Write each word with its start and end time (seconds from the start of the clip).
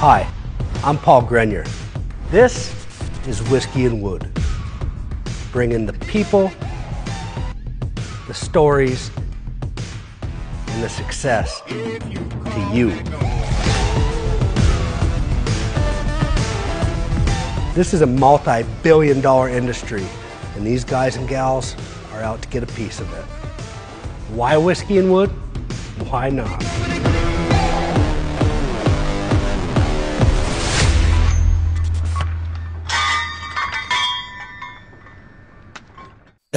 Hi, 0.00 0.32
I'm 0.84 0.96
Paul 0.96 1.22
Grenier. 1.22 1.64
This 2.30 2.72
is 3.26 3.42
Whiskey 3.50 3.84
and 3.84 4.00
Wood, 4.00 4.30
bringing 5.50 5.86
the 5.86 5.92
people, 5.92 6.52
the 8.28 8.32
stories, 8.32 9.10
and 10.68 10.84
the 10.84 10.88
success 10.88 11.62
to 11.66 12.70
you. 12.72 12.90
This 17.74 17.92
is 17.92 18.02
a 18.02 18.06
multi 18.06 18.62
billion 18.84 19.20
dollar 19.20 19.48
industry, 19.48 20.06
and 20.54 20.64
these 20.64 20.84
guys 20.84 21.16
and 21.16 21.28
gals 21.28 21.74
are 22.12 22.22
out 22.22 22.40
to 22.42 22.48
get 22.50 22.62
a 22.62 22.72
piece 22.74 23.00
of 23.00 23.12
it. 23.14 23.24
Why 24.32 24.56
whiskey 24.56 24.98
and 24.98 25.10
wood? 25.10 25.30
Why 26.08 26.30
not? 26.30 26.87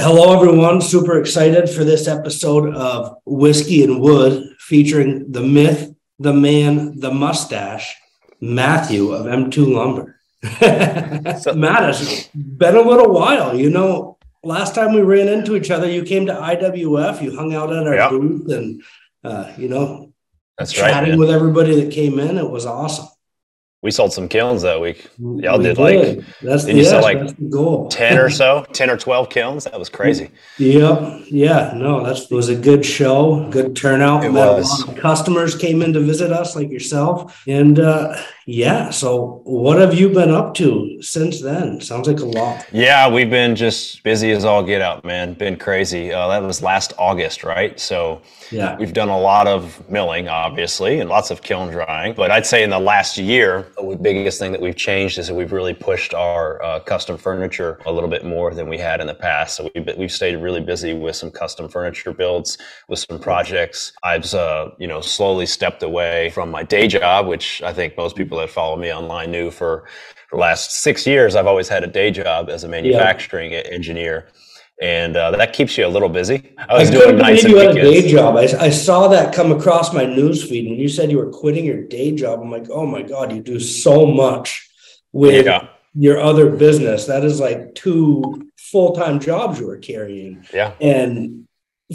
Hello, 0.02 0.34
everyone. 0.36 0.80
Super 0.80 1.20
excited 1.20 1.70
for 1.70 1.84
this 1.84 2.08
episode 2.08 2.74
of 2.74 3.18
Whiskey 3.24 3.84
and 3.84 4.00
Wood 4.00 4.56
featuring 4.58 5.30
the 5.30 5.42
myth, 5.42 5.94
the 6.18 6.32
man, 6.32 6.98
the 6.98 7.12
mustache, 7.12 7.94
Matthew 8.40 9.12
of 9.12 9.26
M2 9.26 9.72
Lumber. 9.72 10.18
Matt, 11.56 11.88
it's 11.90 12.26
been 12.34 12.74
a 12.74 12.80
little 12.80 13.12
while. 13.12 13.56
You 13.56 13.70
know, 13.70 14.18
last 14.42 14.74
time 14.74 14.92
we 14.92 15.02
ran 15.02 15.28
into 15.28 15.54
each 15.54 15.70
other, 15.70 15.88
you 15.88 16.02
came 16.02 16.26
to 16.26 16.34
IWF, 16.34 17.22
you 17.22 17.36
hung 17.36 17.54
out 17.54 17.72
at 17.72 17.86
our 17.86 17.94
Yep. 17.94 18.10
booth, 18.10 18.50
and, 18.50 18.82
uh, 19.22 19.52
you 19.56 19.68
know, 19.68 20.12
That's 20.58 20.72
chatting 20.72 21.10
man. 21.10 21.18
with 21.20 21.30
everybody 21.30 21.80
that 21.80 21.92
came 21.92 22.18
in. 22.18 22.38
It 22.38 22.50
was 22.50 22.66
awesome. 22.66 23.06
We 23.82 23.90
sold 23.90 24.12
some 24.12 24.28
kilns 24.28 24.62
that 24.62 24.80
week. 24.80 25.10
Y'all 25.18 25.58
We 25.58 25.64
did, 25.64 25.76
like, 25.76 26.24
that's, 26.40 26.64
didn't 26.64 26.78
you 26.78 26.84
sell, 26.84 27.02
like, 27.02 27.18
that's 27.18 27.32
the 27.32 27.48
goal. 27.48 27.88
10 27.88 28.16
or 28.16 28.30
so, 28.40 28.64
10 28.72 28.90
or 28.90 28.96
12 28.96 29.28
kilns. 29.28 29.64
That 29.64 29.76
was 29.76 29.88
crazy. 29.88 30.30
Yep. 30.58 31.22
Yeah. 31.26 31.72
No, 31.74 32.06
that's 32.06 32.30
it 32.30 32.30
was 32.30 32.48
a 32.48 32.54
good 32.54 32.86
show, 32.86 33.50
good 33.50 33.74
turnout. 33.74 34.24
It 34.24 34.32
was. 34.32 34.84
customers 34.96 35.56
came 35.56 35.82
in 35.82 35.92
to 35.94 36.00
visit 36.00 36.30
us, 36.30 36.54
like 36.54 36.70
yourself, 36.70 37.42
and 37.48 37.80
uh, 37.80 38.16
yeah. 38.46 38.90
So, 38.90 39.40
what 39.44 39.78
have 39.78 39.94
you 39.94 40.08
been 40.08 40.30
up 40.30 40.54
to 40.54 41.00
since 41.02 41.40
then? 41.40 41.80
Sounds 41.80 42.08
like 42.08 42.20
a 42.20 42.24
lot. 42.24 42.66
Yeah, 42.72 43.08
we've 43.08 43.30
been 43.30 43.54
just 43.56 44.02
busy 44.02 44.30
as 44.32 44.44
all 44.44 44.62
get 44.62 44.80
out, 44.80 45.04
man. 45.04 45.34
Been 45.34 45.56
crazy. 45.56 46.12
Uh, 46.12 46.28
that 46.28 46.42
was 46.42 46.62
last 46.62 46.92
August, 46.98 47.44
right? 47.44 47.78
So 47.78 48.20
Yeah. 48.50 48.76
we've 48.78 48.92
done 48.92 49.08
a 49.08 49.18
lot 49.18 49.46
of 49.46 49.88
milling, 49.88 50.28
obviously, 50.28 51.00
and 51.00 51.08
lots 51.08 51.30
of 51.30 51.42
kiln 51.42 51.70
drying. 51.70 52.14
But 52.14 52.30
I'd 52.30 52.46
say 52.46 52.62
in 52.62 52.70
the 52.70 52.78
last 52.78 53.16
year, 53.18 53.66
the 53.76 53.96
biggest 54.00 54.38
thing 54.38 54.52
that 54.52 54.60
we've 54.60 54.76
changed 54.76 55.18
is 55.18 55.28
that 55.28 55.34
we've 55.34 55.52
really 55.52 55.74
pushed 55.74 56.14
our 56.14 56.62
uh, 56.62 56.80
custom 56.80 57.16
furniture 57.16 57.78
a 57.86 57.92
little 57.92 58.10
bit 58.10 58.24
more 58.24 58.52
than 58.54 58.68
we 58.68 58.78
had 58.78 59.00
in 59.00 59.06
the 59.06 59.14
past. 59.14 59.56
So 59.56 59.70
we've, 59.74 59.88
we've 59.96 60.12
stayed 60.12 60.36
really 60.36 60.60
busy 60.60 60.92
with 60.94 61.16
some 61.16 61.30
custom 61.30 61.68
furniture 61.68 62.12
builds, 62.12 62.58
with 62.88 62.98
some 62.98 63.18
projects. 63.18 63.92
I've, 64.02 64.32
uh, 64.34 64.70
you 64.78 64.86
know, 64.86 65.00
slowly 65.00 65.46
stepped 65.46 65.82
away 65.82 66.30
from 66.30 66.50
my 66.50 66.62
day 66.62 66.88
job, 66.88 67.26
which 67.26 67.62
I 67.62 67.72
think 67.72 67.96
most 67.96 68.16
people 68.16 68.31
that 68.38 68.50
follow 68.50 68.76
me 68.76 68.92
online 68.92 69.30
knew 69.30 69.50
for 69.50 69.84
the 70.30 70.38
last 70.38 70.80
six 70.82 71.06
years. 71.06 71.36
I've 71.36 71.46
always 71.46 71.68
had 71.68 71.84
a 71.84 71.86
day 71.86 72.10
job 72.10 72.48
as 72.50 72.64
a 72.64 72.68
manufacturing 72.68 73.52
e- 73.52 73.62
engineer. 73.70 74.28
And 74.80 75.16
uh, 75.16 75.30
that 75.32 75.52
keeps 75.52 75.78
you 75.78 75.86
a 75.86 75.88
little 75.88 76.08
busy. 76.08 76.54
I 76.58 76.78
was 76.78 76.88
I 76.88 76.92
doing 76.92 77.04
couldn't 77.04 77.18
nights 77.22 77.44
and 77.44 77.52
you 77.52 77.58
had 77.58 77.76
a 77.76 77.80
day 77.82 78.08
job. 78.08 78.36
I, 78.36 78.42
I 78.58 78.70
saw 78.70 79.06
that 79.08 79.32
come 79.32 79.52
across 79.52 79.92
my 79.94 80.04
news 80.04 80.42
feed, 80.42 80.66
and 80.66 80.76
you 80.76 80.88
said 80.88 81.10
you 81.10 81.18
were 81.18 81.30
quitting 81.30 81.64
your 81.64 81.82
day 81.82 82.12
job. 82.12 82.40
I'm 82.40 82.50
like, 82.50 82.66
oh 82.70 82.84
my 82.86 83.02
god, 83.02 83.32
you 83.32 83.40
do 83.42 83.60
so 83.60 84.06
much 84.06 84.68
with 85.12 85.46
Yeah. 85.46 85.68
your 85.94 86.20
other 86.20 86.50
business. 86.50 87.06
That 87.06 87.24
is 87.24 87.38
like 87.38 87.74
two 87.76 88.50
full 88.56 88.92
time 88.96 89.20
jobs 89.20 89.60
you 89.60 89.68
were 89.68 89.76
carrying. 89.78 90.44
Yeah. 90.52 90.72
And 90.80 91.46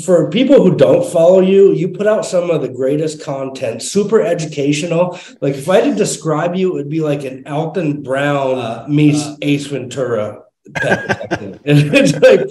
for 0.03 0.29
people 0.29 0.61
who 0.61 0.75
don't 0.75 1.09
follow 1.11 1.41
you, 1.41 1.73
you 1.73 1.89
put 1.89 2.07
out 2.07 2.25
some 2.25 2.49
of 2.49 2.61
the 2.61 2.69
greatest 2.69 3.23
content, 3.23 3.81
super 3.81 4.21
educational. 4.21 5.19
Like 5.41 5.55
if 5.55 5.69
I 5.69 5.77
had 5.77 5.91
to 5.91 5.95
describe 5.95 6.55
you, 6.55 6.71
it 6.71 6.73
would 6.73 6.89
be 6.89 7.01
like 7.01 7.23
an 7.23 7.47
Alton 7.47 8.03
Brown 8.03 8.57
uh, 8.57 8.85
meets 8.87 9.23
Ace 9.41 9.67
Ventura. 9.67 10.43
And 10.81 11.59
it's 11.65 12.13
like, 12.19 12.41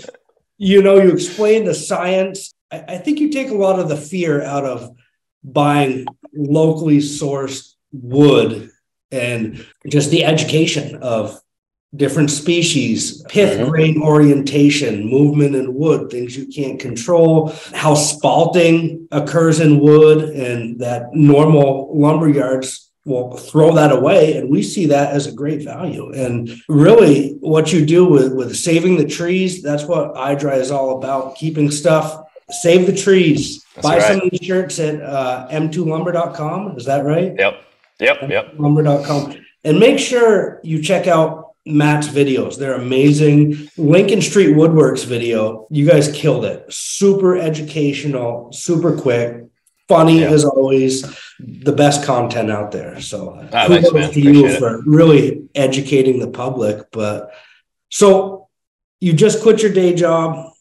you 0.59 0.83
know, 0.83 0.97
you 0.97 1.11
explain 1.11 1.65
the 1.65 1.75
science. 1.75 2.55
I, 2.73 2.85
I 2.89 2.99
think 2.99 3.21
you 3.21 3.31
take 3.31 3.51
a 3.51 3.55
lot 3.55 3.79
of 3.79 3.89
the 3.89 3.97
fear 3.97 4.43
out 4.43 4.65
of 4.65 4.97
buying 5.45 6.07
locally 6.35 6.99
sourced 6.99 7.75
wood 7.93 8.71
and 9.11 9.65
just 9.87 10.11
the 10.11 10.25
education 10.25 10.97
of 10.97 11.41
different 11.97 12.31
species, 12.31 13.23
pith 13.29 13.59
Mhm. 13.59 13.69
grain 13.71 14.03
orientation, 14.03 15.05
movement 15.09 15.55
in 15.55 15.75
wood, 15.75 16.11
things 16.11 16.37
you 16.37 16.47
can't 16.47 16.79
control, 16.79 17.53
how 17.73 17.95
spalting 17.95 19.07
occurs 19.13 19.61
in 19.61 19.81
wood, 19.81 20.31
and 20.31 20.79
that 20.81 21.15
normal 21.15 21.91
lumber 21.95 22.29
yards 22.29 22.91
will 23.05 23.31
throw 23.37 23.73
that 23.73 23.93
away. 23.93 24.35
And 24.35 24.51
we 24.51 24.63
see 24.63 24.87
that 24.87 25.13
as 25.13 25.27
a 25.27 25.33
great 25.33 25.63
value. 25.63 26.11
And 26.13 26.51
really, 26.69 27.37
what 27.41 27.73
you 27.73 27.87
do 27.87 28.05
with, 28.05 28.33
with 28.33 28.57
saving 28.57 28.97
the 28.97 29.05
trees, 29.05 29.63
that's 29.63 29.85
what 29.85 30.15
iDry 30.15 30.59
is 30.59 30.71
all 30.73 30.99
about 30.99 31.37
keeping 31.37 31.71
stuff. 31.71 32.19
Save 32.51 32.87
the 32.87 32.93
trees. 32.93 33.65
That's 33.77 33.87
Buy 33.87 33.99
some 34.01 34.21
of 34.23 34.31
these 34.31 34.45
shirts 34.47 34.79
at 34.81 35.01
uh, 35.01 35.47
m2lumber.com. 35.51 36.77
Is 36.77 36.85
that 36.87 37.05
right? 37.05 37.35
Yep. 37.39 37.55
Yep. 38.01 38.17
Yep. 38.29 38.55
lumber.com 38.59 39.37
and 39.65 39.81
make 39.81 39.99
sure 39.99 40.61
you 40.63 40.81
check 40.83 41.07
out 41.07 41.46
Matt's 41.67 42.09
videos. 42.09 42.57
They're 42.59 42.75
amazing. 42.75 43.69
Lincoln 43.77 44.23
Street 44.23 44.55
Woodworks 44.57 45.05
video, 45.05 45.67
you 45.71 45.87
guys 45.87 46.11
killed 46.13 46.45
it. 46.45 46.65
Super 46.73 47.37
educational, 47.37 48.53
super 48.53 48.97
quick, 48.97 49.45
funny 49.89 50.21
Yeah. 50.21 50.31
as 50.31 50.45
always. 50.45 51.05
The 51.41 51.73
best 51.73 52.05
content 52.05 52.51
out 52.51 52.71
there. 52.73 53.01
So 53.01 53.39
Ah, 53.53 53.67
thanks, 53.69 53.93
man. 53.93 54.11
to 54.13 54.21
you 54.21 54.31
Appreciate 54.31 54.55
it. 54.55 54.59
for 54.59 54.83
really 54.87 55.43
educating 55.55 56.21
the 56.21 56.29
public. 56.29 56.79
But 56.93 57.31
so 57.91 58.49
you 59.01 59.13
just 59.13 59.43
quit 59.43 59.61
your 59.63 59.73
day 59.73 59.93
job. 59.95 60.53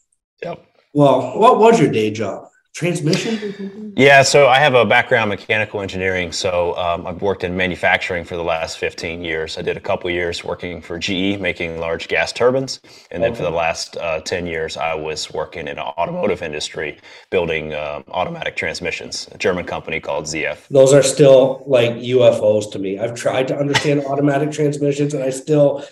Yep. 0.43 0.59
Well, 0.93 1.37
what 1.39 1.59
was 1.59 1.79
your 1.79 1.89
day 1.91 2.09
job? 2.11 2.47
Transmission? 2.75 3.93
Yeah, 3.95 4.21
so 4.21 4.49
I 4.49 4.59
have 4.59 4.73
a 4.73 4.83
background 4.83 5.31
in 5.31 5.39
mechanical 5.39 5.79
engineering. 5.79 6.33
So 6.33 6.75
um, 6.75 7.07
I've 7.07 7.21
worked 7.21 7.45
in 7.45 7.55
manufacturing 7.55 8.25
for 8.25 8.35
the 8.35 8.43
last 8.43 8.77
15 8.79 9.21
years. 9.21 9.57
I 9.57 9.61
did 9.61 9.77
a 9.77 9.79
couple 9.79 10.09
years 10.09 10.43
working 10.43 10.81
for 10.81 10.99
GE, 10.99 11.39
making 11.39 11.79
large 11.79 12.09
gas 12.09 12.33
turbines, 12.33 12.81
and 13.11 13.23
then 13.23 13.33
for 13.33 13.43
the 13.43 13.49
last 13.49 13.95
uh, 13.95 14.19
10 14.19 14.45
years, 14.45 14.75
I 14.75 14.93
was 14.93 15.31
working 15.31 15.69
in 15.69 15.77
the 15.77 15.83
automotive 15.83 16.41
industry, 16.41 16.97
building 17.29 17.73
um, 17.73 18.03
automatic 18.09 18.57
transmissions. 18.57 19.29
A 19.31 19.37
German 19.37 19.63
company 19.63 20.01
called 20.01 20.25
ZF. 20.25 20.67
those 20.67 20.91
are 20.91 21.01
still 21.01 21.63
like 21.65 21.91
UFOs 21.91 22.69
to 22.73 22.79
me. 22.79 22.99
I've 22.99 23.15
tried 23.15 23.47
to 23.47 23.57
understand 23.57 24.03
automatic 24.05 24.51
transmissions, 24.51 25.13
and 25.13 25.23
I 25.23 25.29
still. 25.29 25.85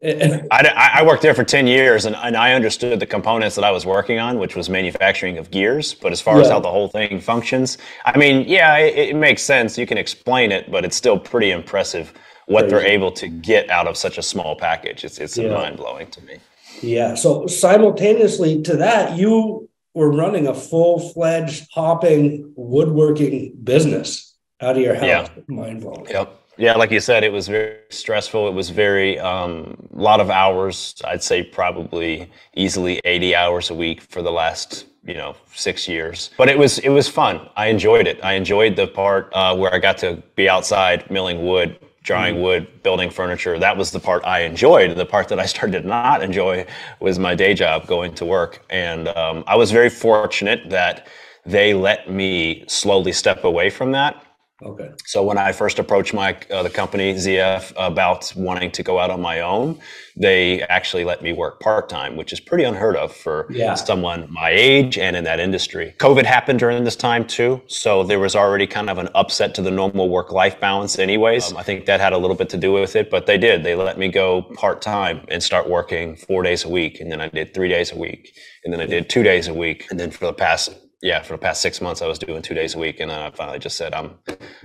I, 0.04 0.46
I 0.50 0.90
I 1.00 1.02
worked 1.02 1.22
there 1.22 1.34
for 1.34 1.42
10 1.44 1.66
years 1.66 2.04
and, 2.04 2.14
and 2.16 2.36
I 2.36 2.52
understood 2.54 3.00
the 3.00 3.06
components 3.06 3.56
that 3.56 3.64
I 3.64 3.70
was 3.72 3.84
working 3.84 4.18
on, 4.20 4.38
which 4.38 4.54
was 4.54 4.70
manufacturing 4.70 5.38
of 5.38 5.50
gears. 5.50 5.94
But 5.94 6.12
as 6.12 6.20
far 6.20 6.40
as 6.40 6.48
how 6.48 6.60
the 6.60 6.70
whole 6.70 6.88
thing 6.88 7.20
functions, 7.20 7.78
I 8.04 8.16
mean, 8.16 8.46
yeah, 8.48 8.76
it, 8.78 9.10
it 9.10 9.16
makes 9.16 9.42
sense. 9.42 9.76
You 9.76 9.86
can 9.86 9.98
explain 9.98 10.52
it, 10.52 10.70
but 10.70 10.84
it's 10.84 10.96
still 10.96 11.18
pretty 11.18 11.50
impressive 11.50 12.12
what 12.46 12.68
they're 12.68 12.86
able 12.86 13.12
to 13.12 13.28
get 13.28 13.68
out 13.70 13.86
of 13.88 13.96
such 13.96 14.18
a 14.18 14.22
small 14.22 14.56
package. 14.56 15.04
It's, 15.04 15.18
it's 15.18 15.36
Yeah. 15.36 15.52
mind 15.52 15.76
blowing 15.76 16.10
to 16.12 16.22
me. 16.22 16.38
Yeah. 16.80 17.14
So 17.14 17.46
simultaneously 17.46 18.62
to 18.62 18.76
that, 18.76 19.18
you 19.18 19.68
were 19.94 20.12
running 20.12 20.46
a 20.46 20.54
full 20.54 21.10
fledged 21.10 21.66
hopping 21.74 22.52
woodworking 22.56 23.56
business 23.64 24.36
out 24.60 24.76
of 24.76 24.82
your 24.82 24.94
house. 24.94 25.04
Yeah. 25.04 25.28
Mind 25.48 25.80
blowing. 25.80 26.06
Yep. 26.08 26.37
Yeah, 26.58 26.74
like 26.74 26.90
you 26.90 26.98
said, 26.98 27.22
it 27.22 27.32
was 27.32 27.46
very 27.46 27.76
stressful. 27.88 28.48
It 28.48 28.52
was 28.52 28.70
very 28.70 29.16
um, 29.20 29.88
a 29.94 30.02
lot 30.02 30.18
of 30.20 30.28
hours. 30.28 31.00
I'd 31.04 31.22
say 31.22 31.44
probably 31.44 32.28
easily 32.54 33.00
80 33.04 33.36
hours 33.36 33.70
a 33.70 33.74
week 33.74 34.02
for 34.02 34.22
the 34.22 34.32
last 34.32 34.86
you 35.04 35.14
know 35.14 35.36
six 35.54 35.86
years. 35.86 36.30
But 36.36 36.48
it 36.48 36.58
was 36.58 36.80
it 36.80 36.88
was 36.88 37.08
fun. 37.08 37.48
I 37.56 37.68
enjoyed 37.68 38.08
it. 38.08 38.18
I 38.24 38.32
enjoyed 38.32 38.74
the 38.74 38.88
part 38.88 39.30
uh, 39.34 39.56
where 39.56 39.72
I 39.72 39.78
got 39.78 39.98
to 39.98 40.20
be 40.34 40.48
outside 40.48 41.08
milling 41.08 41.46
wood, 41.46 41.78
drying 42.02 42.42
wood, 42.42 42.82
building 42.82 43.08
furniture. 43.08 43.56
That 43.60 43.76
was 43.76 43.92
the 43.92 44.00
part 44.00 44.24
I 44.24 44.40
enjoyed. 44.40 44.96
The 44.96 45.06
part 45.06 45.28
that 45.28 45.38
I 45.38 45.46
started 45.46 45.82
to 45.82 45.88
not 45.88 46.22
enjoy 46.22 46.66
was 46.98 47.20
my 47.20 47.36
day 47.36 47.54
job, 47.54 47.86
going 47.86 48.16
to 48.16 48.24
work. 48.24 48.64
And 48.68 49.06
um, 49.08 49.44
I 49.46 49.54
was 49.54 49.70
very 49.70 49.90
fortunate 49.90 50.70
that 50.70 51.06
they 51.46 51.72
let 51.72 52.10
me 52.10 52.64
slowly 52.66 53.12
step 53.12 53.44
away 53.44 53.70
from 53.70 53.92
that 53.92 54.24
Okay. 54.60 54.90
So 55.04 55.22
when 55.22 55.38
I 55.38 55.52
first 55.52 55.78
approached 55.78 56.12
my 56.12 56.36
uh, 56.50 56.64
the 56.64 56.70
company 56.70 57.14
ZF 57.14 57.72
about 57.76 58.32
wanting 58.34 58.72
to 58.72 58.82
go 58.82 58.98
out 58.98 59.08
on 59.08 59.20
my 59.20 59.40
own, 59.40 59.78
they 60.16 60.62
actually 60.62 61.04
let 61.04 61.22
me 61.22 61.32
work 61.32 61.60
part 61.60 61.88
time, 61.88 62.16
which 62.16 62.32
is 62.32 62.40
pretty 62.40 62.64
unheard 62.64 62.96
of 62.96 63.14
for 63.14 63.46
yeah. 63.50 63.74
someone 63.74 64.26
my 64.32 64.50
age 64.50 64.98
and 64.98 65.14
in 65.14 65.22
that 65.24 65.38
industry. 65.38 65.94
COVID 65.98 66.24
happened 66.24 66.58
during 66.58 66.82
this 66.82 66.96
time 66.96 67.24
too, 67.24 67.62
so 67.68 68.02
there 68.02 68.18
was 68.18 68.34
already 68.34 68.66
kind 68.66 68.90
of 68.90 68.98
an 68.98 69.08
upset 69.14 69.54
to 69.54 69.62
the 69.62 69.70
normal 69.70 70.08
work 70.08 70.32
life 70.32 70.58
balance, 70.58 70.98
anyways. 70.98 71.52
Um, 71.52 71.56
I 71.56 71.62
think 71.62 71.86
that 71.86 72.00
had 72.00 72.12
a 72.12 72.18
little 72.18 72.36
bit 72.36 72.48
to 72.50 72.56
do 72.56 72.72
with 72.72 72.96
it, 72.96 73.10
but 73.10 73.26
they 73.26 73.38
did. 73.38 73.62
They 73.62 73.76
let 73.76 73.96
me 73.96 74.08
go 74.08 74.42
part 74.42 74.82
time 74.82 75.24
and 75.28 75.40
start 75.40 75.68
working 75.68 76.16
four 76.16 76.42
days 76.42 76.64
a 76.64 76.68
week, 76.68 76.98
and 76.98 77.12
then 77.12 77.20
I 77.20 77.28
did 77.28 77.54
three 77.54 77.68
days 77.68 77.92
a 77.92 77.96
week, 77.96 78.32
and 78.64 78.72
then 78.72 78.80
I 78.80 78.86
did 78.86 79.08
two 79.08 79.22
days 79.22 79.46
a 79.46 79.54
week, 79.54 79.86
and 79.90 80.00
then 80.00 80.10
for 80.10 80.26
the 80.26 80.32
past 80.32 80.70
yeah, 81.00 81.22
for 81.22 81.34
the 81.34 81.38
past 81.38 81.62
six 81.62 81.80
months, 81.80 82.02
I 82.02 82.08
was 82.08 82.18
doing 82.18 82.42
two 82.42 82.54
days 82.54 82.74
a 82.74 82.78
week, 82.78 82.98
and 82.98 83.10
then 83.10 83.20
I 83.20 83.30
finally 83.30 83.60
just 83.60 83.76
said, 83.76 83.94
"I'm, 83.94 84.18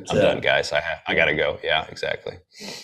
I'm 0.10 0.18
done, 0.18 0.40
guys. 0.40 0.74
I 0.74 0.82
I 1.08 1.14
gotta 1.14 1.36
go." 1.36 1.60
Yeah, 1.64 1.86
exactly. 1.90 2.38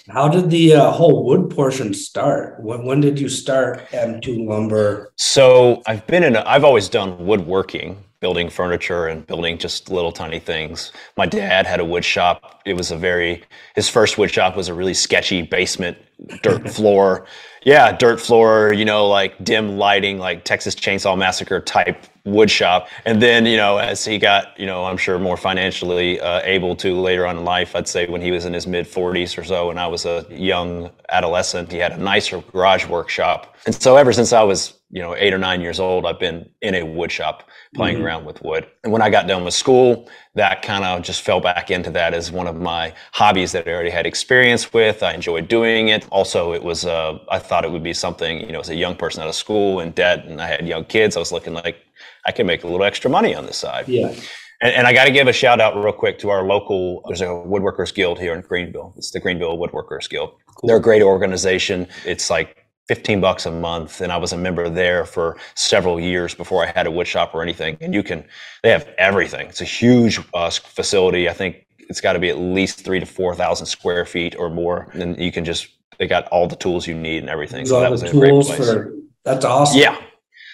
How 0.10 0.28
did 0.28 0.51
the 0.51 0.75
uh, 0.75 0.92
whole 0.92 1.25
wood 1.25 1.50
portion 1.50 1.94
start? 1.96 2.62
When, 2.62 2.86
when 2.86 3.01
did 3.01 3.19
you 3.19 3.28
start 3.28 3.88
M2 3.90 4.48
Lumber? 4.48 5.13
So 5.18 5.81
I've 5.88 6.06
been 6.06 6.24
in. 6.24 6.36
A, 6.36 6.44
I've 6.46 6.63
always 6.63 6.90
done 6.90 7.25
woodworking, 7.25 8.04
building 8.19 8.50
furniture 8.50 9.07
and 9.07 9.25
building 9.25 9.57
just 9.57 9.89
little 9.89 10.12
tiny 10.12 10.39
things. 10.39 10.92
My 11.18 11.25
dad 11.25 11.66
had 11.66 11.80
a 11.80 11.86
wood 11.86 12.04
shop. 12.04 12.62
It 12.66 12.74
was 12.74 12.92
a 12.92 12.98
very. 12.98 13.44
His 13.75 13.89
first 13.89 14.18
wood 14.18 14.31
shop 14.31 14.56
was 14.56 14.68
a 14.68 14.74
really 14.74 14.94
sketchy 14.94 15.42
basement, 15.42 15.98
dirt 16.44 16.69
floor. 16.74 17.25
Yeah, 17.63 17.95
dirt 17.95 18.19
floor. 18.19 18.74
You 18.74 18.86
know, 18.86 19.07
like 19.07 19.44
dim 19.44 19.77
lighting, 19.77 20.18
like 20.18 20.44
Texas 20.44 20.75
Chainsaw 20.75 21.18
Massacre 21.18 21.62
type 21.62 22.06
wood 22.25 22.51
shop. 22.51 22.89
And 23.06 23.21
then, 23.21 23.45
you 23.45 23.57
know, 23.57 23.77
as 23.77 24.06
he 24.06 24.18
got, 24.18 24.57
you 24.60 24.65
know, 24.65 24.86
I'm 24.86 24.98
sure 24.98 25.19
more 25.19 25.38
financially 25.38 26.19
uh, 26.19 26.42
able 26.44 26.75
to 26.77 27.00
later 27.00 27.25
on 27.25 27.38
in 27.38 27.44
life, 27.44 27.75
I'd 27.75 27.88
say 27.88 28.07
when 28.07 28.22
he 28.22 28.31
was 28.31 28.45
in 28.45 28.54
his 28.54 28.68
mid 28.68 28.86
40s 28.86 29.38
or 29.38 29.44
so, 29.44 29.69
and 29.69 29.80
I 29.80 29.88
was 29.88 30.06
a 30.06 30.25
young 30.30 30.89
adolescent, 31.10 31.72
he 31.72 31.77
had 31.77 31.94
a 31.94 31.98
nicer 31.98 32.42
garage 32.51 32.86
workshop. 32.86 33.56
And 33.65 33.75
so 33.75 33.95
ever 33.95 34.13
since 34.13 34.33
I 34.33 34.44
was, 34.44 34.74
you 34.91 35.01
know, 35.01 35.15
eight 35.15 35.33
or 35.33 35.38
nine 35.38 35.62
years 35.62 35.80
old, 35.80 36.06
I've 36.06 36.19
been 36.19 36.50
in 36.62 36.74
a 36.74 36.83
wood 36.83 37.12
shop 37.12 37.47
playing 37.75 37.97
mm-hmm. 37.97 38.06
around 38.06 38.25
with 38.25 38.41
wood. 38.44 38.68
And 38.83 38.91
when 38.91 39.01
I 39.01 39.09
got 39.09 39.27
done 39.27 39.45
with 39.45 39.53
school, 39.53 40.09
that 40.33 40.63
kind 40.63 40.83
of 40.83 41.03
just 41.03 41.21
fell 41.21 41.39
back 41.39 41.69
into 41.69 41.91
that 41.91 42.13
as 42.13 42.31
one 42.31 42.47
of 42.47 42.56
my 42.56 42.94
hobbies 43.12 43.51
that 43.51 43.68
I 43.68 43.71
already 43.71 43.91
had 43.91 44.07
experience 44.07 44.74
with. 44.74 45.03
I 45.03 45.13
enjoyed 45.13 45.47
doing 45.47 45.89
it. 45.89 46.07
Also, 46.09 46.53
it 46.53 46.63
was, 46.63 46.86
uh, 46.86 47.19
I 47.30 47.38
thought 47.38 47.65
it 47.65 47.71
would 47.71 47.83
be 47.83 47.94
something, 47.94 48.41
you 48.41 48.51
know, 48.51 48.62
as 48.62 48.69
a 48.69 48.75
young 48.75 48.95
person 48.95 49.21
out 49.21 49.30
of 49.30 49.36
school 49.36 49.80
and 49.80 49.94
debt, 49.94 50.25
and 50.25 50.41
I 50.41 50.47
had 50.47 50.68
young 50.68 50.86
kids, 50.86 51.15
I 51.15 51.19
was 51.19 51.31
looking 51.31 51.53
like, 51.53 51.77
I 52.25 52.31
can 52.31 52.47
make 52.47 52.63
a 52.63 52.68
little 52.68 52.83
extra 52.83 53.12
money 53.12 53.36
on 53.36 53.45
this 53.45 53.57
side. 53.57 53.88
Yeah. 53.88 54.13
And, 54.62 54.74
and 54.74 54.88
I 54.88 54.94
got 54.94 55.06
to 55.06 55.12
give 55.12 55.27
a 55.27 55.33
shout 55.33 55.62
out 55.62 55.75
real 55.75 55.94
quick 55.94 56.18
to 56.19 56.30
our 56.30 56.44
local, 56.44 57.01
there's 57.07 57.21
a 57.21 57.25
woodworkers 57.25 57.94
guild 57.94 58.19
here 58.19 58.33
in 58.33 58.41
Greenville. 58.41 58.94
It's 58.97 59.12
the 59.12 59.19
Greenville 59.19 59.57
Woodworkers 59.57 60.09
Guild. 60.09 60.31
Cool. 60.47 60.68
They're 60.68 60.77
a 60.77 60.81
great 60.81 61.01
organization. 61.01 61.88
It's 62.06 62.30
like 62.30 62.58
15 62.89 63.21
bucks 63.21 63.45
a 63.45 63.51
month. 63.51 64.01
And 64.01 64.12
I 64.12 64.18
was 64.18 64.33
a 64.33 64.38
member 64.38 64.68
there 64.68 65.06
for 65.06 65.38
several 65.53 66.00
years 66.00 66.33
before 66.33 66.65
I 66.65 66.71
had 66.71 66.88
a 66.88 66.91
wood 66.91 67.06
shop 67.06 67.36
or 67.36 67.44
anything. 67.44 67.77
And 67.81 67.94
you 67.94 68.01
can, 68.01 68.25
they 68.63 68.71
have 68.71 68.89
everything. 68.97 69.47
It's 69.47 69.62
a 69.62 69.65
huge 69.65 70.19
uh, 70.33 70.50
facility. 70.50 71.30
I 71.30 71.33
think 71.33 71.68
it's 71.77 72.01
got 72.01 72.13
to 72.13 72.19
be 72.19 72.30
at 72.30 72.39
least 72.39 72.83
three 72.83 73.00
to 73.00 73.06
4,000 73.06 73.68
square 73.68 74.06
feet 74.06 74.36
or 74.39 74.50
more. 74.50 74.89
And 74.94 75.15
you 75.19 75.31
can 75.31 75.45
just, 75.45 75.68
they 76.00 76.07
got 76.07 76.27
all 76.30 76.47
the 76.47 76.56
tools 76.56 76.88
you 76.88 76.95
need 76.95 77.19
and 77.19 77.30
everything. 77.30 77.68
So 77.68 77.80
that 77.80 77.91
was 77.91 78.01
a 78.01 78.09
great 78.09 78.31
place. 78.44 78.57
For, 78.57 78.91
that's 79.24 79.45
awesome. 79.45 79.80
Yeah. 79.80 79.95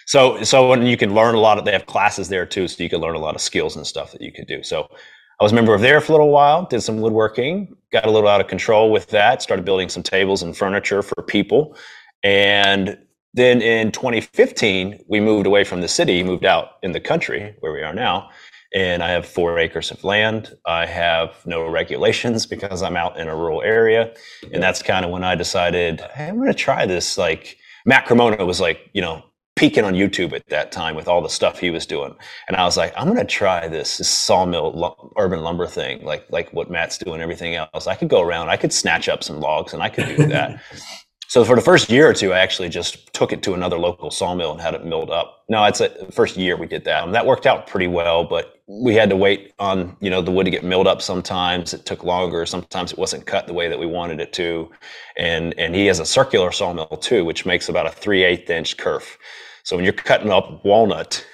So 0.06 0.44
so 0.44 0.70
when 0.70 0.86
you 0.86 0.98
can 0.98 1.16
learn 1.16 1.36
a 1.36 1.40
lot 1.40 1.58
of 1.58 1.66
they 1.66 1.72
have 1.72 1.86
classes 1.86 2.28
there 2.28 2.46
too, 2.46 2.68
so 2.68 2.84
you 2.84 2.90
can 2.90 3.00
learn 3.00 3.16
a 3.16 3.20
lot 3.20 3.34
of 3.34 3.42
skills 3.42 3.76
and 3.76 3.88
stuff 3.88 4.12
that 4.12 4.22
you 4.22 4.32
could 4.32 4.46
do. 4.46 4.62
So 4.62 4.88
I 5.40 5.44
was 5.44 5.52
a 5.52 5.56
member 5.56 5.74
of 5.74 5.82
there 5.82 6.00
for 6.00 6.12
a 6.12 6.16
little 6.16 6.32
while, 6.32 6.66
did 6.66 6.82
some 6.82 7.02
woodworking, 7.02 7.76
got 7.92 8.06
a 8.06 8.12
little 8.12 8.30
out 8.30 8.40
of 8.40 8.48
control 8.48 8.92
with 8.92 9.08
that, 9.08 9.42
started 9.42 9.66
building 9.66 9.90
some 9.90 10.04
tables 10.04 10.44
and 10.44 10.56
furniture 10.56 11.02
for 11.02 11.24
people. 11.24 11.76
And 12.26 12.98
then 13.36 13.62
in 13.62 13.92
2015, 13.92 15.06
we 15.08 15.20
moved 15.20 15.46
away 15.46 15.64
from 15.64 15.82
the 15.82 15.88
city, 15.88 16.24
moved 16.24 16.44
out 16.44 16.72
in 16.82 16.92
the 16.92 17.00
country 17.00 17.56
where 17.60 17.72
we 17.72 17.84
are 17.84 17.94
now. 17.94 18.32
And 18.74 19.04
I 19.04 19.12
have 19.12 19.28
four 19.28 19.60
acres 19.60 19.92
of 19.92 20.04
land. 20.04 20.54
I 20.66 20.88
have 20.88 21.36
no 21.46 21.68
regulations 21.70 22.48
because 22.48 22.82
I'm 22.82 22.98
out 22.98 23.18
in 23.20 23.28
a 23.28 23.36
rural 23.36 23.62
area. 23.62 24.12
And 24.52 24.62
that's 24.62 24.82
kind 24.82 25.06
of 25.06 25.12
when 25.12 25.24
I 25.24 25.36
decided, 25.36 26.02
hey, 26.16 26.28
I'm 26.28 26.38
going 26.38 26.48
to 26.48 26.54
try 26.54 26.88
this. 26.88 27.18
Like, 27.18 27.58
Matt 27.86 28.08
Cremona 28.08 28.44
was 28.44 28.60
like, 28.60 28.90
you 28.94 29.02
know, 29.02 29.24
peeking 29.56 29.86
on 29.86 29.94
YouTube 29.94 30.34
at 30.34 30.46
that 30.48 30.72
time 30.72 30.96
with 30.96 31.08
all 31.08 31.22
the 31.22 31.30
stuff 31.30 31.60
he 31.60 31.70
was 31.70 31.86
doing. 31.86 32.16
And 32.48 32.58
I 32.58 32.66
was 32.66 32.76
like, 32.76 32.92
I'm 32.98 33.06
going 33.06 33.20
to 33.20 33.24
try 33.24 33.68
this, 33.68 33.98
this 33.98 34.10
sawmill 34.10 35.14
urban 35.18 35.42
lumber 35.42 35.68
thing, 35.68 36.04
like, 36.04 36.26
like 36.32 36.52
what 36.52 36.72
Matt's 36.72 36.98
doing, 36.98 37.22
everything 37.22 37.56
else. 37.56 37.88
I 37.88 37.96
could 37.96 38.10
go 38.10 38.22
around, 38.22 38.50
I 38.50 38.58
could 38.58 38.74
snatch 38.74 39.08
up 39.08 39.24
some 39.24 39.40
logs 39.40 39.74
and 39.74 39.84
I 39.84 39.90
could 39.90 40.08
do 40.18 40.28
that. 40.28 40.60
so 41.28 41.44
for 41.44 41.56
the 41.56 41.62
first 41.62 41.90
year 41.90 42.10
or 42.10 42.14
two, 42.14 42.34
I 42.34 42.40
actually 42.40 42.70
just 42.70 43.14
took 43.14 43.32
it 43.34 43.42
to 43.44 43.54
another 43.54 43.78
local 43.78 44.12
sawmill 44.12 44.52
and 44.52 44.62
had 44.62 44.74
it 44.74 44.86
milled 44.86 45.10
up. 45.10 45.44
No, 45.50 45.64
it's 45.66 45.80
the 45.80 45.90
first 46.12 46.38
year 46.38 46.56
we 46.56 46.68
did 46.68 46.86
that. 46.86 47.04
Um, 47.04 47.12
that 47.12 47.26
worked 47.26 47.46
out 47.46 47.68
pretty 47.68 47.88
well, 47.88 48.24
but 48.24 48.62
we 48.68 48.96
had 48.96 49.10
to 49.10 49.16
wait 49.16 49.54
on, 49.60 49.96
you 50.00 50.10
know, 50.10 50.22
the 50.22 50.32
wood 50.32 50.46
to 50.46 50.52
get 50.52 50.64
milled 50.64 50.88
up 50.88 51.02
sometimes. 51.02 51.74
It 51.74 51.86
took 51.86 52.04
longer. 52.04 52.46
Sometimes 52.46 52.92
it 52.92 52.98
wasn't 52.98 53.26
cut 53.26 53.48
the 53.48 53.54
way 53.54 53.68
that 53.68 53.78
we 53.78 53.86
wanted 53.86 54.20
it 54.20 54.34
to. 54.34 54.72
And, 55.18 55.54
and 55.58 55.76
he 55.76 55.88
has 55.88 56.00
a 56.00 56.06
circular 56.06 56.52
sawmill 56.52 56.88
too, 56.88 57.26
which 57.26 57.46
makes 57.46 57.70
about 57.70 57.88
a 57.88 57.92
3 57.92 58.24
8 58.24 58.50
inch 58.50 58.78
kerf. 58.78 59.18
So 59.64 59.76
when 59.76 59.84
you're 59.84 59.94
cutting 59.94 60.32
up 60.32 60.64
walnut, 60.64 61.26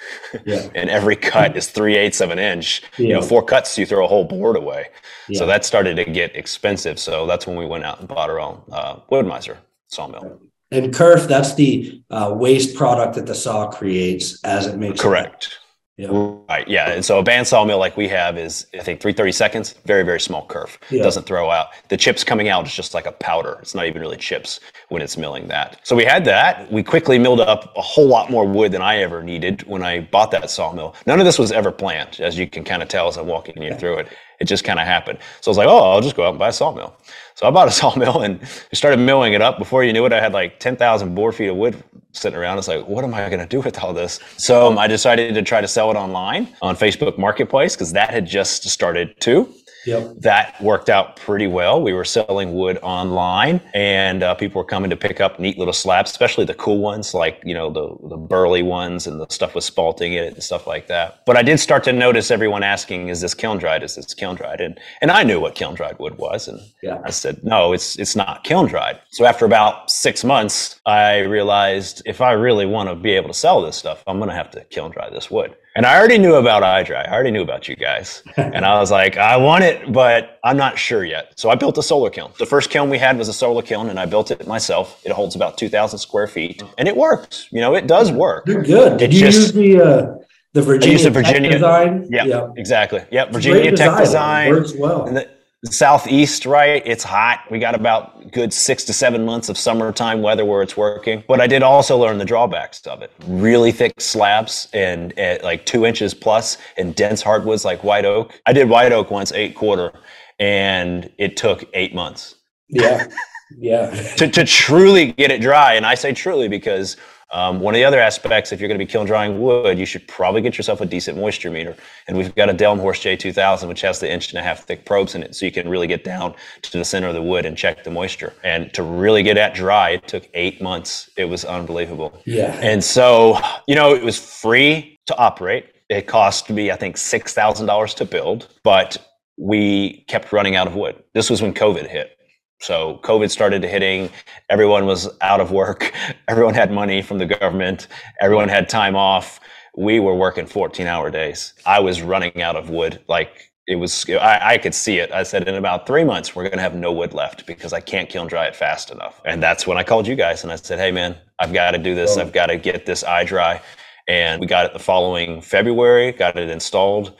yeah. 0.46 0.66
and 0.74 0.88
every 0.88 1.16
cut 1.16 1.54
is 1.54 1.68
three 1.68 1.98
eighths 1.98 2.22
of 2.22 2.30
an 2.30 2.38
inch, 2.38 2.82
yeah. 2.96 3.08
you 3.08 3.12
know, 3.12 3.20
four 3.20 3.44
cuts, 3.44 3.76
you 3.76 3.84
throw 3.84 4.06
a 4.06 4.08
whole 4.08 4.24
board 4.24 4.56
away. 4.56 4.86
Yeah. 5.28 5.38
So 5.38 5.46
that 5.46 5.66
started 5.66 5.96
to 5.96 6.06
get 6.06 6.34
expensive. 6.34 6.98
So 6.98 7.26
that's 7.26 7.46
when 7.46 7.58
we 7.58 7.66
went 7.66 7.84
out 7.84 7.98
and 8.00 8.08
bought 8.08 8.30
our 8.30 8.40
own 8.40 8.62
uh, 8.72 9.00
Wood-Mizer 9.10 9.58
sawmill. 9.92 10.40
And 10.70 10.92
kerf, 10.92 11.28
that's 11.28 11.54
the 11.54 12.02
uh, 12.10 12.34
waste 12.34 12.74
product 12.74 13.14
that 13.16 13.26
the 13.26 13.34
saw 13.34 13.70
creates 13.70 14.42
as 14.42 14.66
it 14.66 14.78
makes. 14.78 15.00
Correct. 15.00 15.44
It. 15.44 15.58
Yeah. 15.98 16.08
Right. 16.48 16.66
Yeah. 16.66 16.90
And 16.90 17.04
so 17.04 17.18
a 17.18 17.22
bandsaw 17.22 17.66
mill 17.66 17.78
like 17.78 17.98
we 17.98 18.08
have 18.08 18.38
is, 18.38 18.66
I 18.72 18.78
think, 18.78 19.00
330 19.00 19.30
seconds, 19.30 19.74
very, 19.84 20.02
very 20.02 20.18
small 20.18 20.46
kerf. 20.46 20.78
Yeah. 20.90 21.02
Doesn't 21.02 21.26
throw 21.26 21.50
out. 21.50 21.68
The 21.90 21.98
chips 21.98 22.24
coming 22.24 22.48
out 22.48 22.66
is 22.66 22.74
just 22.74 22.94
like 22.94 23.04
a 23.04 23.12
powder. 23.12 23.58
It's 23.60 23.74
not 23.74 23.84
even 23.84 24.00
really 24.00 24.16
chips 24.16 24.58
when 24.88 25.02
it's 25.02 25.18
milling 25.18 25.48
that. 25.48 25.80
So 25.86 25.94
we 25.94 26.04
had 26.04 26.24
that. 26.24 26.72
We 26.72 26.82
quickly 26.82 27.18
milled 27.18 27.40
up 27.40 27.76
a 27.76 27.82
whole 27.82 28.08
lot 28.08 28.30
more 28.30 28.46
wood 28.46 28.72
than 28.72 28.80
I 28.80 28.96
ever 29.02 29.22
needed 29.22 29.64
when 29.64 29.82
I 29.82 30.00
bought 30.00 30.30
that 30.30 30.48
sawmill. 30.50 30.96
None 31.06 31.20
of 31.20 31.26
this 31.26 31.38
was 31.38 31.52
ever 31.52 31.70
planned, 31.70 32.20
as 32.20 32.38
you 32.38 32.48
can 32.48 32.64
kind 32.64 32.82
of 32.82 32.88
tell 32.88 33.06
as 33.08 33.18
I'm 33.18 33.26
walking 33.26 33.62
you 33.62 33.74
through 33.74 33.98
it. 33.98 34.08
It 34.40 34.46
just 34.46 34.64
kind 34.64 34.80
of 34.80 34.86
happened. 34.86 35.18
So 35.42 35.50
I 35.50 35.52
was 35.52 35.58
like, 35.58 35.68
oh, 35.68 35.92
I'll 35.92 36.00
just 36.00 36.16
go 36.16 36.24
out 36.24 36.30
and 36.30 36.38
buy 36.38 36.48
a 36.48 36.52
sawmill. 36.52 36.96
So 37.42 37.48
I 37.48 37.50
bought 37.50 37.66
a 37.66 37.70
sawmill 37.82 38.22
and 38.22 38.40
started 38.72 38.98
milling 38.98 39.32
it 39.32 39.42
up. 39.42 39.58
Before 39.58 39.82
you 39.82 39.92
knew 39.92 40.06
it, 40.06 40.12
I 40.12 40.20
had 40.20 40.32
like 40.32 40.60
10,000 40.60 41.12
board 41.14 41.34
feet 41.34 41.48
of 41.48 41.56
wood 41.56 41.82
sitting 42.12 42.38
around. 42.38 42.58
It's 42.58 42.68
like, 42.68 42.86
what 42.86 43.02
am 43.02 43.12
I 43.14 43.28
going 43.28 43.40
to 43.40 43.46
do 43.46 43.60
with 43.60 43.82
all 43.82 43.92
this? 43.92 44.20
So 44.36 44.68
um, 44.68 44.78
I 44.78 44.86
decided 44.86 45.34
to 45.34 45.42
try 45.42 45.60
to 45.60 45.66
sell 45.66 45.90
it 45.90 45.96
online 45.96 46.54
on 46.62 46.76
Facebook 46.76 47.18
Marketplace 47.18 47.74
because 47.74 47.92
that 47.94 48.10
had 48.10 48.26
just 48.26 48.68
started 48.68 49.20
too. 49.20 49.52
Yep. 49.86 50.14
That 50.18 50.60
worked 50.62 50.88
out 50.88 51.16
pretty 51.16 51.46
well. 51.46 51.82
We 51.82 51.92
were 51.92 52.04
selling 52.04 52.54
wood 52.54 52.78
online, 52.82 53.60
and 53.74 54.22
uh, 54.22 54.34
people 54.34 54.60
were 54.60 54.66
coming 54.66 54.90
to 54.90 54.96
pick 54.96 55.20
up 55.20 55.38
neat 55.40 55.58
little 55.58 55.72
slabs, 55.72 56.10
especially 56.10 56.44
the 56.44 56.54
cool 56.54 56.78
ones, 56.78 57.14
like 57.14 57.40
you 57.44 57.54
know 57.54 57.70
the 57.70 58.08
the 58.08 58.16
burly 58.16 58.62
ones 58.62 59.06
and 59.06 59.20
the 59.20 59.26
stuff 59.28 59.54
with 59.54 59.64
spalting 59.64 60.12
it 60.12 60.34
and 60.34 60.42
stuff 60.42 60.66
like 60.66 60.86
that. 60.88 61.22
But 61.26 61.36
I 61.36 61.42
did 61.42 61.58
start 61.58 61.84
to 61.84 61.92
notice 61.92 62.30
everyone 62.30 62.62
asking, 62.62 63.08
"Is 63.08 63.20
this 63.20 63.34
kiln 63.34 63.58
dried? 63.58 63.82
Is 63.82 63.96
this 63.96 64.14
kiln 64.14 64.36
dried?" 64.36 64.60
And 64.60 64.78
and 65.00 65.10
I 65.10 65.22
knew 65.24 65.40
what 65.40 65.54
kiln 65.54 65.74
dried 65.74 65.98
wood 65.98 66.16
was, 66.18 66.48
and 66.48 66.60
yeah. 66.82 67.00
I 67.04 67.10
said, 67.10 67.42
"No, 67.42 67.72
it's 67.72 67.98
it's 67.98 68.14
not 68.14 68.44
kiln 68.44 68.66
dried." 68.66 69.00
So 69.10 69.24
after 69.24 69.44
about 69.44 69.90
six 69.90 70.22
months, 70.24 70.80
I 70.86 71.18
realized 71.20 72.02
if 72.06 72.20
I 72.20 72.32
really 72.32 72.66
want 72.66 72.88
to 72.88 72.94
be 72.94 73.12
able 73.12 73.28
to 73.28 73.34
sell 73.34 73.62
this 73.62 73.76
stuff, 73.76 74.02
I'm 74.06 74.18
going 74.18 74.30
to 74.30 74.36
have 74.36 74.50
to 74.52 74.64
kiln 74.64 74.92
dry 74.92 75.10
this 75.10 75.30
wood. 75.30 75.56
And 75.74 75.86
I 75.86 75.98
already 75.98 76.18
knew 76.18 76.34
about 76.34 76.62
iDry. 76.62 77.08
I 77.08 77.12
already 77.12 77.30
knew 77.30 77.42
about 77.42 77.66
you 77.66 77.76
guys. 77.76 78.22
and 78.36 78.64
I 78.64 78.78
was 78.78 78.90
like, 78.90 79.16
I 79.16 79.36
want 79.36 79.64
it, 79.64 79.92
but 79.92 80.38
I'm 80.44 80.56
not 80.56 80.78
sure 80.78 81.04
yet. 81.04 81.32
So 81.36 81.48
I 81.48 81.54
built 81.54 81.78
a 81.78 81.82
solar 81.82 82.10
kiln. 82.10 82.32
The 82.38 82.46
first 82.46 82.68
kiln 82.68 82.90
we 82.90 82.98
had 82.98 83.16
was 83.16 83.28
a 83.28 83.32
solar 83.32 83.62
kiln, 83.62 83.88
and 83.88 83.98
I 83.98 84.04
built 84.06 84.30
it 84.30 84.46
myself. 84.46 85.00
It 85.04 85.12
holds 85.12 85.34
about 85.34 85.56
2,000 85.56 85.98
square 85.98 86.26
feet, 86.26 86.62
and 86.76 86.88
it 86.88 86.96
works. 86.96 87.48
You 87.50 87.60
know, 87.60 87.74
it 87.74 87.86
does 87.86 88.12
work. 88.12 88.46
You're 88.46 88.62
good. 88.62 88.98
Did 88.98 89.10
it 89.10 89.14
you 89.14 89.20
just, 89.20 89.38
use 89.38 89.52
the 89.52 89.80
uh, 89.80 90.14
the 90.52 90.60
Virginia, 90.60 90.88
I 90.88 90.92
used 90.92 91.04
the 91.06 91.10
Virginia 91.10 91.50
Tech 91.50 91.58
design? 91.58 92.06
Yeah, 92.10 92.52
exactly. 92.56 93.02
Yep, 93.10 93.32
Virginia 93.32 93.70
Tech 93.74 93.98
design. 93.98 93.98
design. 93.98 94.50
Works 94.50 94.74
well 94.74 95.26
southeast, 95.66 96.44
right? 96.44 96.82
It's 96.84 97.04
hot. 97.04 97.40
We 97.50 97.58
got 97.58 97.74
about 97.74 98.32
good 98.32 98.52
six 98.52 98.84
to 98.84 98.92
seven 98.92 99.24
months 99.24 99.48
of 99.48 99.56
summertime 99.56 100.20
weather 100.22 100.44
where 100.44 100.62
it's 100.62 100.76
working. 100.76 101.22
But 101.28 101.40
I 101.40 101.46
did 101.46 101.62
also 101.62 101.96
learn 101.96 102.18
the 102.18 102.24
drawbacks 102.24 102.84
of 102.86 103.02
it. 103.02 103.12
Really 103.26 103.70
thick 103.72 104.00
slabs 104.00 104.68
and, 104.72 105.16
and 105.18 105.42
like 105.42 105.64
two 105.64 105.86
inches 105.86 106.14
plus 106.14 106.58
and 106.76 106.94
dense 106.94 107.22
hardwoods 107.22 107.64
like 107.64 107.84
white 107.84 108.04
oak. 108.04 108.40
I 108.46 108.52
did 108.52 108.68
white 108.68 108.92
oak 108.92 109.10
once, 109.10 109.30
eight 109.32 109.54
quarter, 109.54 109.92
and 110.38 111.10
it 111.18 111.36
took 111.36 111.64
eight 111.74 111.94
months. 111.94 112.36
Yeah. 112.68 113.06
Yeah. 113.58 113.90
to, 114.16 114.30
to 114.30 114.46
truly 114.46 115.12
get 115.12 115.30
it 115.30 115.42
dry. 115.42 115.74
And 115.74 115.84
I 115.84 115.94
say 115.94 116.14
truly 116.14 116.48
because 116.48 116.96
Um, 117.32 117.60
one 117.60 117.74
of 117.74 117.78
the 117.78 117.84
other 117.84 117.98
aspects, 117.98 118.52
if 118.52 118.60
you're 118.60 118.68
going 118.68 118.78
to 118.78 118.84
be 118.84 118.90
kiln 118.90 119.06
drying 119.06 119.40
wood, 119.40 119.78
you 119.78 119.86
should 119.86 120.06
probably 120.06 120.42
get 120.42 120.58
yourself 120.58 120.82
a 120.82 120.86
decent 120.86 121.16
moisture 121.16 121.50
meter. 121.50 121.74
And 122.06 122.16
we've 122.16 122.34
got 122.34 122.50
a 122.50 122.54
Delmhorst 122.54 123.02
J2000, 123.16 123.68
which 123.68 123.80
has 123.80 124.00
the 124.00 124.12
inch 124.12 124.30
and 124.30 124.38
a 124.38 124.42
half 124.42 124.64
thick 124.64 124.84
probes 124.84 125.14
in 125.14 125.22
it, 125.22 125.34
so 125.34 125.46
you 125.46 125.52
can 125.52 125.68
really 125.68 125.86
get 125.86 126.04
down 126.04 126.34
to 126.60 126.78
the 126.78 126.84
center 126.84 127.08
of 127.08 127.14
the 127.14 127.22
wood 127.22 127.46
and 127.46 127.56
check 127.56 127.84
the 127.84 127.90
moisture. 127.90 128.34
And 128.44 128.72
to 128.74 128.82
really 128.82 129.22
get 129.22 129.34
that 129.34 129.54
dry, 129.54 129.90
it 129.90 130.06
took 130.06 130.28
eight 130.34 130.60
months. 130.60 131.08
It 131.16 131.24
was 131.24 131.44
unbelievable. 131.44 132.20
Yeah. 132.26 132.58
And 132.60 132.84
so, 132.84 133.38
you 133.66 133.74
know, 133.74 133.94
it 133.94 134.02
was 134.02 134.18
free 134.18 134.98
to 135.06 135.16
operate. 135.16 135.66
It 135.88 136.06
cost 136.06 136.50
me, 136.50 136.70
I 136.70 136.76
think, 136.76 136.96
six 136.96 137.32
thousand 137.32 137.66
dollars 137.66 137.94
to 137.94 138.04
build, 138.04 138.48
but 138.62 138.98
we 139.38 140.04
kept 140.08 140.32
running 140.32 140.54
out 140.54 140.66
of 140.66 140.74
wood. 140.74 141.02
This 141.14 141.30
was 141.30 141.40
when 141.40 141.54
COVID 141.54 141.88
hit. 141.88 142.18
So 142.62 143.00
COVID 143.02 143.28
started 143.28 143.64
hitting. 143.64 144.08
Everyone 144.48 144.86
was 144.86 145.08
out 145.20 145.40
of 145.40 145.50
work. 145.50 145.92
Everyone 146.28 146.54
had 146.54 146.70
money 146.70 147.02
from 147.02 147.18
the 147.18 147.26
government. 147.26 147.88
Everyone 148.20 148.48
had 148.48 148.68
time 148.68 148.94
off. 148.94 149.40
We 149.76 149.98
were 149.98 150.14
working 150.14 150.46
14 150.46 150.86
hour 150.86 151.10
days. 151.10 151.54
I 151.66 151.80
was 151.80 152.02
running 152.02 152.40
out 152.40 152.54
of 152.54 152.70
wood. 152.70 153.02
Like 153.08 153.50
it 153.66 153.74
was, 153.74 154.08
I, 154.08 154.52
I 154.52 154.58
could 154.58 154.76
see 154.76 154.98
it. 154.98 155.10
I 155.10 155.24
said, 155.24 155.48
in 155.48 155.56
about 155.56 155.88
three 155.88 156.04
months, 156.04 156.36
we're 156.36 156.44
going 156.44 156.58
to 156.58 156.62
have 156.62 156.76
no 156.76 156.92
wood 156.92 157.12
left 157.14 157.46
because 157.46 157.72
I 157.72 157.80
can't 157.80 158.08
kiln 158.08 158.28
dry 158.28 158.46
it 158.46 158.54
fast 158.54 158.92
enough. 158.92 159.20
And 159.24 159.42
that's 159.42 159.66
when 159.66 159.76
I 159.76 159.82
called 159.82 160.06
you 160.06 160.14
guys 160.14 160.44
and 160.44 160.52
I 160.52 160.56
said, 160.56 160.78
hey, 160.78 160.92
man, 160.92 161.16
I've 161.40 161.52
got 161.52 161.72
to 161.72 161.78
do 161.78 161.96
this. 161.96 162.16
Oh. 162.16 162.20
I've 162.20 162.32
got 162.32 162.46
to 162.46 162.56
get 162.56 162.86
this 162.86 163.02
iDry. 163.02 163.60
And 164.06 164.40
we 164.40 164.46
got 164.46 164.66
it 164.66 164.72
the 164.72 164.78
following 164.78 165.42
February, 165.42 166.12
got 166.12 166.36
it 166.36 166.48
installed. 166.48 167.16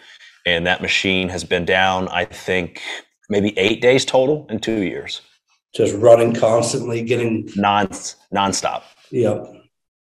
And 0.46 0.64
that 0.68 0.80
machine 0.80 1.28
has 1.30 1.42
been 1.42 1.64
down, 1.64 2.06
I 2.08 2.26
think, 2.26 2.80
maybe 3.28 3.58
eight 3.58 3.80
days 3.82 4.04
total 4.04 4.46
in 4.48 4.60
two 4.60 4.82
years 4.82 5.20
just 5.72 5.94
running 5.96 6.34
constantly, 6.34 7.02
getting 7.02 7.48
non 7.56 7.88
nonstop. 8.32 8.82
Yep. 9.10 9.54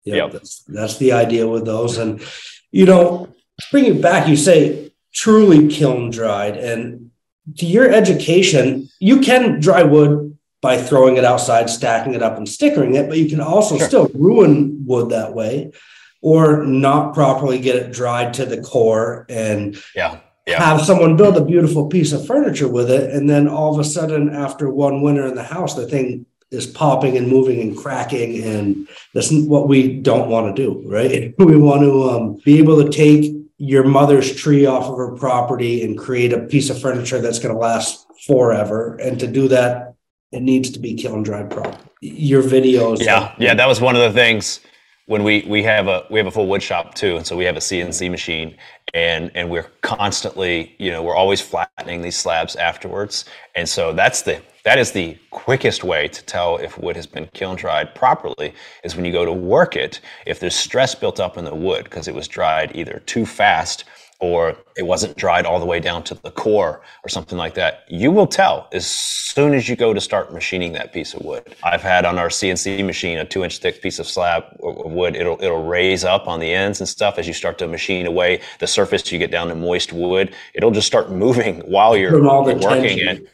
Yep. 0.04 0.16
yep. 0.16 0.32
That's, 0.32 0.62
that's 0.64 0.96
the 0.98 1.12
idea 1.12 1.46
with 1.46 1.64
those. 1.64 1.98
And, 1.98 2.22
you 2.70 2.86
know, 2.86 3.28
bring 3.70 3.84
it 3.84 4.02
back, 4.02 4.28
you 4.28 4.36
say 4.36 4.92
truly 5.12 5.68
kiln 5.68 6.10
dried. 6.10 6.56
And 6.56 7.10
to 7.58 7.66
your 7.66 7.90
education, 7.90 8.88
you 8.98 9.20
can 9.20 9.60
dry 9.60 9.82
wood 9.82 10.38
by 10.60 10.76
throwing 10.76 11.16
it 11.16 11.24
outside, 11.24 11.70
stacking 11.70 12.14
it 12.14 12.22
up, 12.22 12.36
and 12.36 12.48
stickering 12.48 12.94
it, 12.94 13.08
but 13.08 13.18
you 13.18 13.28
can 13.28 13.40
also 13.40 13.78
sure. 13.78 13.86
still 13.86 14.08
ruin 14.14 14.84
wood 14.86 15.10
that 15.10 15.34
way 15.34 15.72
or 16.20 16.64
not 16.64 17.14
properly 17.14 17.58
get 17.58 17.76
it 17.76 17.92
dried 17.92 18.34
to 18.34 18.44
the 18.44 18.60
core 18.60 19.26
and 19.28 19.80
yeah 19.94 20.18
yeah. 20.48 20.62
have 20.62 20.80
someone 20.80 21.16
build 21.16 21.36
a 21.36 21.44
beautiful 21.44 21.86
piece 21.88 22.12
of 22.12 22.26
furniture 22.26 22.68
with 22.68 22.90
it, 22.90 23.10
and 23.10 23.28
then 23.28 23.46
all 23.46 23.74
of 23.74 23.80
a 23.80 23.84
sudden, 23.84 24.30
after 24.30 24.70
one 24.70 25.02
winter 25.02 25.26
in 25.26 25.34
the 25.34 25.42
house, 25.42 25.74
the 25.74 25.86
thing 25.86 26.26
is 26.50 26.66
popping 26.66 27.16
and 27.16 27.28
moving 27.28 27.60
and 27.60 27.76
cracking, 27.76 28.42
and 28.42 28.88
that's 29.12 29.30
what 29.30 29.68
we 29.68 30.00
don't 30.00 30.30
want 30.30 30.54
to 30.54 30.62
do, 30.62 30.82
right? 30.88 31.34
We 31.38 31.56
want 31.56 31.82
to 31.82 32.10
um, 32.10 32.40
be 32.44 32.58
able 32.58 32.82
to 32.82 32.90
take 32.90 33.34
your 33.58 33.84
mother's 33.84 34.34
tree 34.34 34.64
off 34.64 34.84
of 34.84 34.96
her 34.96 35.16
property 35.16 35.82
and 35.82 35.98
create 35.98 36.32
a 36.32 36.40
piece 36.40 36.70
of 36.70 36.80
furniture 36.80 37.20
that's 37.20 37.38
going 37.38 37.54
to 37.54 37.60
last 37.60 38.06
forever, 38.26 38.96
and 38.96 39.20
to 39.20 39.26
do 39.26 39.48
that, 39.48 39.94
it 40.32 40.42
needs 40.42 40.70
to 40.70 40.78
be 40.78 40.94
kiln 40.94 41.22
dried 41.22 41.50
properly. 41.50 41.76
Your 42.00 42.42
videos, 42.42 43.04
yeah, 43.04 43.34
yeah, 43.38 43.54
that 43.54 43.68
was 43.68 43.80
one 43.80 43.96
of 43.96 44.02
the 44.02 44.12
things 44.12 44.60
when 45.08 45.24
we 45.24 45.42
we 45.48 45.62
have 45.62 45.88
a 45.88 46.04
we 46.10 46.18
have 46.18 46.26
a 46.26 46.30
full 46.30 46.46
wood 46.46 46.62
shop 46.62 46.94
too, 46.94 47.16
and 47.16 47.26
so 47.26 47.36
we 47.36 47.44
have 47.44 47.56
a 47.56 47.60
CNC 47.60 48.10
machine, 48.10 48.54
and 48.94 49.32
and 49.34 49.50
we're 49.50 49.66
constantly 49.80 50.76
you 50.78 50.90
know 50.90 51.02
we're 51.02 51.16
always 51.16 51.40
flattening 51.40 52.02
these 52.02 52.16
slabs 52.16 52.54
afterwards, 52.56 53.24
and 53.56 53.66
so 53.68 53.92
that's 53.92 54.22
the 54.22 54.40
that 54.64 54.78
is 54.78 54.92
the 54.92 55.16
quickest 55.30 55.82
way 55.82 56.08
to 56.08 56.22
tell 56.26 56.58
if 56.58 56.78
wood 56.78 56.94
has 56.94 57.06
been 57.06 57.26
kiln 57.32 57.56
dried 57.56 57.94
properly 57.94 58.52
is 58.84 58.96
when 58.96 59.04
you 59.06 59.10
go 59.12 59.24
to 59.24 59.32
work 59.32 59.76
it 59.76 60.00
if 60.26 60.40
there's 60.40 60.54
stress 60.54 60.94
built 60.94 61.18
up 61.18 61.38
in 61.38 61.44
the 61.46 61.54
wood 61.54 61.84
because 61.84 62.06
it 62.06 62.14
was 62.14 62.28
dried 62.28 62.70
either 62.76 63.02
too 63.06 63.24
fast 63.24 63.84
or 64.20 64.56
it 64.76 64.84
wasn't 64.84 65.16
dried 65.16 65.46
all 65.46 65.60
the 65.60 65.66
way 65.66 65.78
down 65.78 66.02
to 66.02 66.14
the 66.14 66.30
core 66.30 66.82
or 67.04 67.08
something 67.08 67.38
like 67.38 67.54
that, 67.54 67.84
you 67.88 68.10
will 68.10 68.26
tell 68.26 68.68
as 68.72 68.84
soon 68.86 69.54
as 69.54 69.68
you 69.68 69.76
go 69.76 69.94
to 69.94 70.00
start 70.00 70.32
machining 70.32 70.72
that 70.72 70.92
piece 70.92 71.14
of 71.14 71.22
wood. 71.24 71.54
I've 71.62 71.82
had 71.82 72.04
on 72.04 72.18
our 72.18 72.28
CNC 72.28 72.84
machine 72.84 73.18
a 73.18 73.24
two 73.24 73.44
inch 73.44 73.58
thick 73.58 73.80
piece 73.80 74.00
of 74.00 74.08
slab 74.08 74.44
of 74.60 74.90
wood. 74.90 75.14
It'll, 75.14 75.40
it'll 75.40 75.64
raise 75.64 76.02
up 76.02 76.26
on 76.26 76.40
the 76.40 76.52
ends 76.52 76.80
and 76.80 76.88
stuff 76.88 77.18
as 77.18 77.28
you 77.28 77.32
start 77.32 77.58
to 77.58 77.68
machine 77.68 78.06
away 78.06 78.40
the 78.58 78.66
surface. 78.66 79.10
You 79.12 79.18
get 79.20 79.30
down 79.30 79.48
to 79.48 79.54
moist 79.54 79.92
wood. 79.92 80.34
It'll 80.54 80.72
just 80.72 80.88
start 80.88 81.12
moving 81.12 81.60
while 81.66 81.96
you're, 81.96 82.20
working 82.20 82.98
it. 82.98 83.28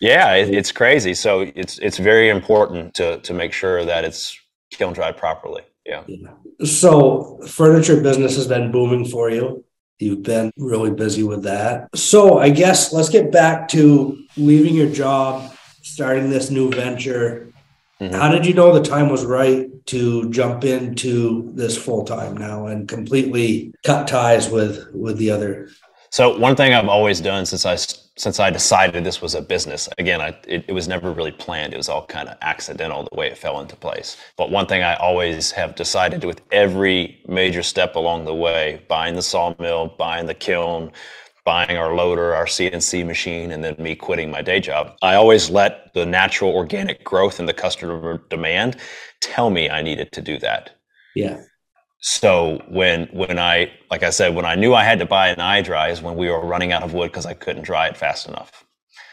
Yeah, 0.00 0.34
it, 0.34 0.54
it's 0.54 0.70
crazy. 0.70 1.14
So 1.14 1.40
it's, 1.56 1.78
it's 1.78 1.98
very 1.98 2.28
important 2.28 2.94
to, 2.94 3.18
to 3.18 3.34
make 3.34 3.52
sure 3.52 3.84
that 3.84 4.04
it's 4.04 4.38
kiln 4.70 4.92
dried 4.92 5.16
properly. 5.16 5.62
Yeah. 5.84 6.04
So 6.64 7.40
furniture 7.48 8.00
business 8.00 8.36
has 8.36 8.46
been 8.46 8.70
booming 8.70 9.06
for 9.06 9.30
you 9.30 9.64
You've 9.98 10.22
been 10.22 10.52
really 10.56 10.90
busy 10.90 11.24
with 11.24 11.42
that. 11.42 11.88
So 11.96 12.38
I 12.38 12.50
guess 12.50 12.92
let's 12.92 13.08
get 13.08 13.32
back 13.32 13.68
to 13.68 14.22
leaving 14.36 14.74
your 14.74 14.90
job, 14.90 15.52
starting 15.82 16.30
this 16.30 16.50
new 16.50 16.70
venture. 16.70 17.52
Mm-hmm. 18.00 18.14
How 18.14 18.30
did 18.30 18.46
you 18.46 18.54
know 18.54 18.72
the 18.72 18.88
time 18.88 19.08
was 19.08 19.24
right 19.24 19.66
to 19.86 20.30
jump 20.30 20.62
into 20.62 21.50
this 21.54 21.76
full 21.76 22.04
time 22.04 22.36
now 22.36 22.66
and 22.66 22.88
completely 22.88 23.74
cut 23.84 24.06
ties 24.06 24.48
with 24.48 24.88
with 24.94 25.18
the 25.18 25.32
other? 25.32 25.68
So 26.10 26.38
one 26.38 26.54
thing 26.54 26.72
I've 26.72 26.88
always 26.88 27.20
done 27.20 27.44
since 27.44 27.66
I 27.66 27.76
since 28.18 28.40
I 28.40 28.50
decided 28.50 29.04
this 29.04 29.22
was 29.22 29.34
a 29.34 29.40
business, 29.40 29.88
again, 29.96 30.20
I, 30.20 30.28
it, 30.46 30.64
it, 30.68 30.72
was 30.72 30.88
never 30.88 31.12
really 31.12 31.30
planned. 31.30 31.72
It 31.72 31.76
was 31.76 31.88
all 31.88 32.04
kind 32.04 32.28
of 32.28 32.36
accidental 32.42 33.08
the 33.10 33.16
way 33.16 33.28
it 33.28 33.38
fell 33.38 33.60
into 33.60 33.76
place. 33.76 34.16
But 34.36 34.50
one 34.50 34.66
thing 34.66 34.82
I 34.82 34.96
always 34.96 35.52
have 35.52 35.76
decided 35.76 36.24
with 36.24 36.42
every 36.50 37.22
major 37.28 37.62
step 37.62 37.94
along 37.94 38.24
the 38.24 38.34
way 38.34 38.82
buying 38.88 39.14
the 39.14 39.22
sawmill, 39.22 39.94
buying 39.98 40.26
the 40.26 40.34
kiln, 40.34 40.90
buying 41.44 41.78
our 41.78 41.94
loader, 41.94 42.34
our 42.34 42.46
CNC 42.46 43.06
machine, 43.06 43.52
and 43.52 43.62
then 43.62 43.76
me 43.78 43.94
quitting 43.94 44.30
my 44.30 44.42
day 44.42 44.60
job, 44.60 44.96
I 45.00 45.14
always 45.14 45.48
let 45.48 45.94
the 45.94 46.04
natural 46.04 46.50
organic 46.50 47.04
growth 47.04 47.38
and 47.38 47.48
the 47.48 47.54
customer 47.54 48.20
demand 48.28 48.76
tell 49.20 49.48
me 49.48 49.70
I 49.70 49.80
needed 49.80 50.12
to 50.12 50.20
do 50.20 50.38
that. 50.40 50.70
Yeah 51.14 51.42
so 52.00 52.62
when 52.68 53.06
when 53.06 53.38
I 53.38 53.72
like 53.90 54.02
I 54.02 54.10
said 54.10 54.34
when 54.34 54.44
I 54.44 54.54
knew 54.54 54.74
I 54.74 54.84
had 54.84 54.98
to 55.00 55.06
buy 55.06 55.28
an 55.28 55.38
iDry 55.38 55.90
is 55.90 56.00
when 56.00 56.16
we 56.16 56.30
were 56.30 56.44
running 56.44 56.72
out 56.72 56.82
of 56.82 56.94
wood 56.94 57.10
because 57.10 57.26
I 57.26 57.34
couldn't 57.34 57.62
dry 57.62 57.88
it 57.88 57.96
fast 57.96 58.28
enough. 58.28 58.64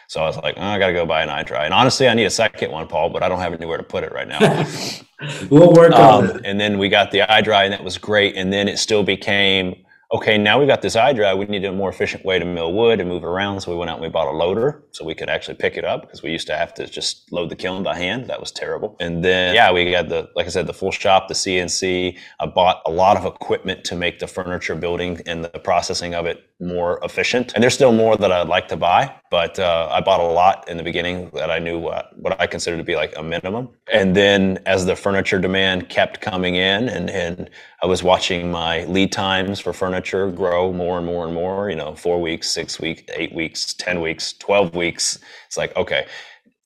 So 0.08 0.22
I 0.22 0.27
was 0.27 0.38
like, 0.38 0.56
oh, 0.58 0.62
I 0.62 0.77
got 0.77 0.88
to 0.88 0.94
go 0.94 1.06
buy 1.06 1.24
an 1.24 1.30
eye 1.30 1.44
iDry. 1.44 1.65
And 1.65 1.74
honestly, 1.74 2.08
I 2.08 2.13
need 2.13 2.25
a 2.25 2.30
second 2.30 2.72
one, 2.72 2.88
Paul, 2.88 3.10
but 3.10 3.24
I 3.24 3.30
don't 3.30 3.39
have 3.39 3.54
anywhere 3.54 3.77
to 3.77 3.84
put 3.84 4.04
it 4.04 4.12
right 4.12 4.27
now. 4.27 4.39
we'll 5.50 5.74
work 5.74 5.94
um, 5.94 6.25
on 6.25 6.30
it. 6.30 6.46
And 6.46 6.60
then 6.60 6.77
we 6.77 6.89
got 6.89 7.10
the 7.10 7.24
eye 7.24 7.42
iDry, 7.42 7.63
and 7.63 7.74
that 7.74 7.84
was 7.84 7.98
great. 7.98 8.36
And 8.36 8.54
then 8.54 8.68
it 8.68 8.77
still 8.77 9.04
became 9.04 9.85
okay, 10.12 10.38
now 10.38 10.60
we 10.60 10.66
got 10.66 10.82
this 10.82 10.96
iDry. 10.96 11.38
We 11.38 11.46
need 11.46 11.66
a 11.66 11.72
more 11.72 11.90
efficient 11.90 12.24
way 12.26 12.40
to 12.40 12.46
mill 12.46 12.74
wood 12.74 13.00
and 13.00 13.10
move 13.10 13.24
around. 13.24 13.62
So 13.62 13.72
we 13.72 13.78
went 13.78 13.90
out 13.90 13.96
and 13.96 14.04
we 14.04 14.10
bought 14.10 14.28
a 14.28 14.38
loader 14.38 14.84
so 14.92 15.06
we 15.06 15.16
could 15.16 15.30
actually 15.30 15.56
pick 15.56 15.78
it 15.78 15.86
up 15.86 16.02
because 16.02 16.24
we 16.24 16.32
used 16.32 16.48
to 16.48 16.56
have 16.56 16.74
to 16.76 16.88
just 16.88 17.32
load 17.32 17.50
the 17.50 17.56
kiln 17.56 17.84
by 17.84 17.98
hand. 17.98 18.28
That 18.28 18.40
was 18.40 18.52
terrible. 18.52 18.96
And 19.00 19.24
then, 19.24 19.56
yeah, 19.56 19.72
we 19.72 19.90
got 19.92 20.10
the, 20.10 20.30
like 20.36 20.46
I 20.46 20.50
said, 20.50 20.68
the 20.68 20.74
full 20.74 20.92
shop, 20.92 21.28
the 21.28 21.34
CNC. 21.34 22.18
I 22.40 22.46
bought 22.46 22.82
a 22.86 22.92
lot 22.92 23.18
of 23.18 23.26
equipment 23.26 23.84
to 23.86 23.96
make 23.96 24.20
the 24.20 24.28
furniture 24.28 24.76
building 24.76 25.22
and 25.26 25.44
the 25.44 25.50
processing 25.60 26.14
of 26.14 26.26
it 26.26 26.44
more 26.60 27.00
efficient. 27.04 27.54
And 27.54 27.62
there's 27.62 27.74
still 27.74 27.92
more 27.92 28.16
that 28.16 28.32
I'd 28.32 28.48
like 28.48 28.70
to 28.70 28.78
buy, 28.78 29.14
but 29.30 29.60
uh, 29.60 29.90
I 29.92 30.00
bought 30.00 30.22
a 30.22 30.24
lot 30.24 30.68
in 30.70 30.78
the 30.78 30.84
beginning 30.84 31.30
that 31.34 31.52
I 31.52 31.60
knew 31.60 31.78
what, 31.78 32.18
what 32.18 32.40
I 32.40 32.48
considered 32.48 32.78
to 32.78 32.84
be 32.84 32.96
like 32.96 33.14
a 33.18 33.24
minimum. 33.24 33.70
And 33.92 34.16
then 34.16 34.60
as 34.66 34.86
the 34.86 34.96
furniture 34.96 35.40
demand 35.40 35.90
kept 35.90 36.22
coming 36.22 36.56
in 36.56 36.88
and, 36.88 37.10
and 37.10 37.50
I 37.84 37.88
was 37.88 38.04
watching 38.04 38.52
my 38.52 38.86
lead 38.86 39.12
times 39.12 39.60
for 39.60 39.74
furniture 39.74 40.32
grow 40.32 40.72
more 40.72 40.98
and 40.98 41.06
more 41.06 41.26
and 41.26 41.34
more, 41.34 41.70
you 41.70 41.76
know, 41.76 41.94
four 41.96 42.22
weeks, 42.22 42.50
six 42.50 42.80
weeks, 42.80 43.04
eight 43.14 43.36
weeks, 43.36 43.74
10 43.74 44.00
weeks, 44.00 44.34
12 44.34 44.76
weeks. 44.76 45.20
It's 45.48 45.58
like, 45.58 45.76
okay, 45.76 46.06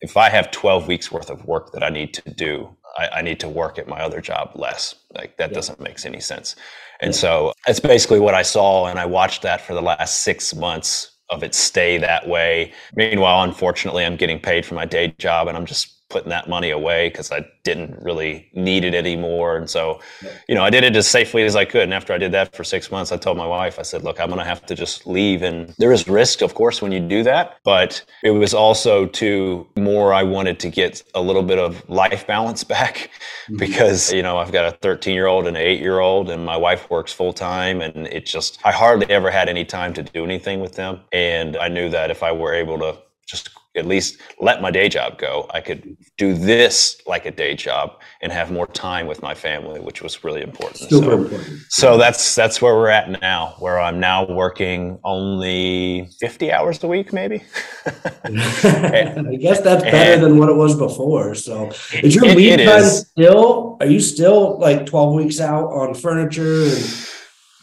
if 0.01 0.15
I 0.17 0.29
have 0.29 0.51
12 0.51 0.87
weeks 0.87 1.11
worth 1.11 1.29
of 1.29 1.45
work 1.45 1.71
that 1.73 1.83
I 1.83 1.89
need 1.89 2.13
to 2.13 2.29
do, 2.33 2.75
I, 2.99 3.19
I 3.19 3.21
need 3.21 3.39
to 3.39 3.49
work 3.49 3.79
at 3.79 3.87
my 3.87 3.99
other 4.01 4.21
job 4.21 4.51
less. 4.55 4.95
Like 5.15 5.37
that 5.37 5.49
yeah. 5.49 5.55
doesn't 5.55 5.79
make 5.79 6.05
any 6.05 6.19
sense. 6.19 6.55
And 7.01 7.15
so 7.15 7.53
that's 7.65 7.79
basically 7.79 8.19
what 8.19 8.33
I 8.33 8.41
saw. 8.41 8.87
And 8.87 8.99
I 8.99 9.05
watched 9.05 9.41
that 9.43 9.61
for 9.61 9.73
the 9.73 9.81
last 9.81 10.21
six 10.21 10.53
months 10.53 11.11
of 11.29 11.43
it 11.43 11.55
stay 11.55 11.97
that 11.97 12.27
way. 12.27 12.73
Meanwhile, 12.95 13.43
unfortunately, 13.43 14.05
I'm 14.05 14.17
getting 14.17 14.39
paid 14.39 14.65
for 14.65 14.75
my 14.75 14.85
day 14.85 15.13
job 15.17 15.47
and 15.47 15.55
I'm 15.55 15.65
just 15.65 15.98
putting 16.09 16.29
that 16.29 16.49
money 16.49 16.71
away 16.71 17.09
because 17.09 17.31
I 17.31 17.45
didn't 17.63 18.01
really 18.01 18.49
need 18.53 18.83
it 18.83 18.95
anymore. 18.95 19.55
And 19.57 19.69
so, 19.69 19.99
you 20.47 20.55
know, 20.55 20.63
I 20.63 20.71
did 20.71 20.83
it 20.83 20.95
as 20.95 21.07
safely 21.07 21.43
as 21.43 21.55
I 21.55 21.65
could. 21.65 21.83
And 21.83 21.93
after 21.93 22.13
I 22.13 22.17
did 22.17 22.31
that 22.31 22.55
for 22.55 22.63
six 22.63 22.91
months, 22.91 23.11
I 23.11 23.17
told 23.17 23.37
my 23.37 23.45
wife, 23.45 23.77
I 23.77 23.83
said, 23.83 24.03
look, 24.03 24.19
I'm 24.19 24.29
going 24.29 24.39
to 24.39 24.45
have 24.45 24.65
to 24.65 24.75
just 24.75 25.05
leave. 25.05 25.43
And 25.43 25.69
there 25.77 25.91
is 25.91 26.07
risk, 26.07 26.41
of 26.41 26.55
course, 26.55 26.81
when 26.81 26.91
you 26.91 26.99
do 26.99 27.21
that. 27.23 27.57
But 27.63 28.03
it 28.23 28.31
was 28.31 28.55
also 28.55 29.05
to 29.05 29.67
more, 29.75 30.13
I 30.13 30.23
wanted 30.23 30.59
to 30.61 30.69
get 30.69 31.03
a 31.13 31.21
little 31.21 31.43
bit 31.43 31.59
of 31.59 31.87
life 31.87 32.25
balance 32.25 32.63
back 32.75 33.11
mm-hmm. 33.45 33.57
because, 33.57 34.11
you 34.11 34.23
know, 34.23 34.37
I've 34.37 34.51
got 34.51 34.65
a 34.65 34.77
13 34.77 35.13
year 35.13 35.27
old 35.27 35.45
and 35.47 35.55
an 35.55 35.63
eight 35.63 35.79
year 35.79 35.99
old, 35.99 36.29
and 36.31 36.43
my 36.43 36.57
wife 36.57 36.89
works 36.89 37.13
full 37.13 37.33
time. 37.33 37.81
And 37.81 38.07
it 38.07 38.25
just, 38.25 38.59
I 38.65 38.71
hardly 38.71 39.09
ever 39.11 39.29
had 39.29 39.47
any 39.47 39.63
time 39.63 39.93
to 39.93 40.03
do 40.03 40.23
anything 40.23 40.59
with 40.59 40.73
them. 40.73 41.01
And 41.11 41.55
I 41.55 41.67
knew 41.67 41.89
that 41.89 42.09
if 42.09 42.23
I 42.23 42.31
were 42.31 42.53
able 42.53 42.79
to 42.79 42.97
just 43.27 43.51
at 43.79 43.87
least 43.87 44.17
let 44.39 44.61
my 44.61 44.69
day 44.69 44.89
job 44.89 45.17
go. 45.17 45.47
I 45.51 45.61
could 45.61 45.97
do 46.17 46.33
this 46.33 47.01
like 47.07 47.25
a 47.25 47.31
day 47.31 47.55
job 47.55 47.99
and 48.21 48.31
have 48.31 48.51
more 48.51 48.67
time 48.67 49.07
with 49.07 49.21
my 49.21 49.33
family, 49.33 49.79
which 49.79 50.01
was 50.01 50.23
really 50.23 50.41
important. 50.41 50.77
Super 50.77 51.05
so, 51.05 51.23
important. 51.23 51.59
So 51.69 51.97
that's 51.97 52.35
that's 52.35 52.61
where 52.61 52.75
we're 52.75 52.89
at 52.89 53.09
now, 53.21 53.55
where 53.59 53.79
I'm 53.79 53.99
now 53.99 54.25
working 54.27 54.99
only 55.03 56.09
50 56.19 56.51
hours 56.51 56.83
a 56.83 56.87
week, 56.87 57.11
maybe. 57.13 57.43
I 58.25 59.37
guess 59.39 59.61
that's 59.61 59.83
better 59.83 60.13
and, 60.13 60.23
than 60.23 60.37
what 60.37 60.49
it 60.49 60.55
was 60.55 60.77
before. 60.77 61.33
So 61.33 61.71
is 62.03 62.13
your 62.13 62.25
it, 62.25 62.37
lead 62.37 62.59
it 62.59 62.65
time 62.65 62.83
is. 62.83 62.99
still 62.99 63.77
are 63.79 63.87
you 63.87 63.99
still 63.99 64.59
like 64.59 64.85
12 64.85 65.13
weeks 65.15 65.39
out 65.39 65.65
on 65.71 65.95
furniture 65.95 66.63
and 66.63 67.09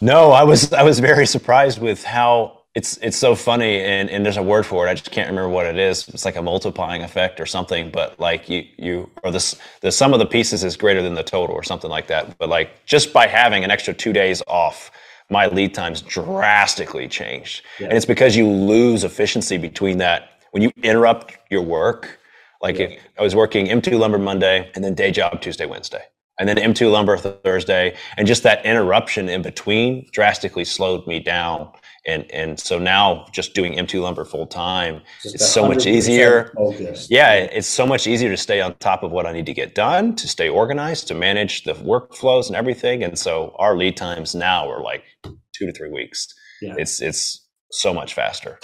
no, 0.01 0.31
I 0.31 0.43
was 0.43 0.73
I 0.73 0.83
was 0.83 0.99
very 0.99 1.25
surprised 1.25 1.79
with 1.79 2.03
how 2.03 2.56
it's 2.77 2.95
it's 2.97 3.17
so 3.17 3.33
funny 3.33 3.81
and, 3.81 4.07
and 4.11 4.23
there's 4.23 4.37
a 4.37 4.43
word 4.43 4.63
for 4.63 4.85
it. 4.85 4.91
I 4.91 4.93
just 4.93 5.09
can't 5.09 5.27
remember 5.27 5.49
what 5.49 5.65
it 5.65 5.79
is. 5.79 6.07
It's 6.09 6.25
like 6.25 6.35
a 6.35 6.43
multiplying 6.43 7.01
effect 7.01 7.39
or 7.39 7.47
something. 7.47 7.89
But 7.89 8.19
like 8.19 8.47
you 8.47 8.65
you 8.77 9.09
or 9.23 9.31
this 9.31 9.55
the 9.81 9.91
sum 9.91 10.13
of 10.13 10.19
the 10.19 10.27
pieces 10.27 10.63
is 10.63 10.77
greater 10.77 11.01
than 11.01 11.15
the 11.15 11.23
total 11.23 11.55
or 11.55 11.63
something 11.63 11.89
like 11.89 12.05
that. 12.07 12.37
But 12.37 12.49
like 12.49 12.85
just 12.85 13.11
by 13.11 13.25
having 13.25 13.63
an 13.63 13.71
extra 13.71 13.95
two 13.95 14.13
days 14.13 14.43
off, 14.45 14.91
my 15.31 15.47
lead 15.47 15.73
times 15.73 16.03
drastically 16.03 17.07
changed. 17.07 17.63
Yeah. 17.79 17.87
And 17.87 17.97
it's 17.97 18.05
because 18.05 18.35
you 18.35 18.47
lose 18.47 19.03
efficiency 19.03 19.57
between 19.57 19.97
that 19.97 20.29
when 20.51 20.61
you 20.61 20.71
interrupt 20.83 21.35
your 21.49 21.63
work. 21.63 22.19
Like 22.61 22.77
yeah. 22.77 22.99
I 23.17 23.23
was 23.23 23.35
working 23.35 23.65
M2 23.67 23.97
lumber 23.97 24.19
Monday 24.19 24.71
and 24.75 24.83
then 24.83 24.93
day 24.93 25.09
job 25.09 25.41
Tuesday, 25.41 25.65
Wednesday 25.65 26.03
and 26.39 26.47
then 26.47 26.57
M2 26.57 26.91
lumber 26.91 27.17
Thursday, 27.17 27.95
and 28.15 28.27
just 28.27 28.43
that 28.43 28.63
interruption 28.63 29.27
in 29.27 29.41
between 29.41 30.07
drastically 30.11 30.65
slowed 30.65 31.07
me 31.07 31.19
down. 31.19 31.71
And 32.07 32.29
and 32.31 32.59
so 32.59 32.79
now 32.79 33.27
just 33.33 33.53
doing 33.53 33.73
M2 33.73 34.01
lumber 34.01 34.23
full 34.23 34.47
time, 34.47 35.01
it's 35.25 35.45
so 35.45 35.67
much 35.67 35.85
easier. 35.85 36.53
Focused. 36.55 37.11
Yeah, 37.11 37.33
it's 37.33 37.67
so 37.67 37.85
much 37.85 38.07
easier 38.07 38.29
to 38.29 38.37
stay 38.37 38.61
on 38.61 38.75
top 38.75 39.03
of 39.03 39.11
what 39.11 39.25
I 39.25 39.33
need 39.33 39.45
to 39.45 39.53
get 39.53 39.75
done, 39.75 40.15
to 40.15 40.27
stay 40.27 40.47
organized, 40.47 41.07
to 41.09 41.13
manage 41.13 41.65
the 41.65 41.73
workflows 41.73 42.47
and 42.47 42.55
everything. 42.55 43.03
And 43.03 43.19
so 43.19 43.55
our 43.59 43.75
lead 43.75 43.97
times 43.97 44.33
now 44.33 44.69
are 44.69 44.81
like 44.81 45.03
two 45.23 45.65
to 45.65 45.73
three 45.73 45.91
weeks. 45.91 46.27
Yeah. 46.61 46.75
It's 46.77 47.01
it's 47.01 47.45
so 47.71 47.93
much 47.93 48.13
faster 48.13 48.57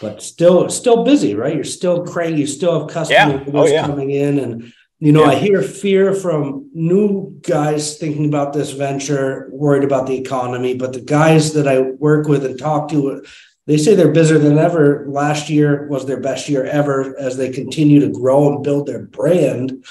but 0.00 0.22
still 0.22 0.68
still 0.70 1.04
busy, 1.04 1.34
right? 1.34 1.54
You're 1.54 1.64
still 1.64 2.04
cranky. 2.04 2.40
You 2.40 2.46
still 2.46 2.80
have 2.80 2.88
customers 2.88 3.46
yeah. 3.46 3.52
oh, 3.54 3.66
yeah. 3.66 3.86
coming 3.86 4.10
in, 4.10 4.38
and 4.38 4.72
you 4.98 5.12
know, 5.12 5.24
yeah. 5.24 5.30
I 5.30 5.34
hear 5.34 5.62
fear 5.62 6.14
from 6.14 6.70
new 6.72 7.38
guys 7.42 7.98
thinking 7.98 8.26
about 8.26 8.52
this 8.52 8.72
venture, 8.72 9.48
worried 9.52 9.84
about 9.84 10.06
the 10.06 10.16
economy, 10.16 10.74
but 10.74 10.92
the 10.92 11.00
guys 11.00 11.52
that 11.54 11.68
I 11.68 11.80
work 11.80 12.28
with 12.28 12.44
and 12.44 12.58
talk 12.58 12.88
to, 12.90 13.24
they 13.66 13.76
say 13.76 13.94
they're 13.94 14.12
busier 14.12 14.38
than 14.38 14.58
ever. 14.58 15.06
Last 15.08 15.50
year 15.50 15.88
was 15.88 16.06
their 16.06 16.20
best 16.20 16.48
year 16.48 16.64
ever 16.64 17.18
as 17.18 17.36
they 17.36 17.50
continue 17.50 18.00
to 18.00 18.08
grow 18.08 18.52
and 18.52 18.62
build 18.62 18.86
their 18.86 19.02
brand. 19.02 19.84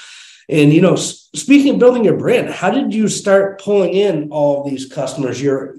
And 0.48 0.72
you 0.72 0.80
know, 0.80 0.96
speaking 0.96 1.74
of 1.74 1.78
building 1.78 2.04
your 2.04 2.16
brand, 2.16 2.50
how 2.50 2.70
did 2.70 2.92
you 2.92 3.08
start 3.08 3.60
pulling 3.60 3.94
in 3.94 4.30
all 4.30 4.68
these 4.68 4.86
customers? 4.86 5.40
Your 5.40 5.76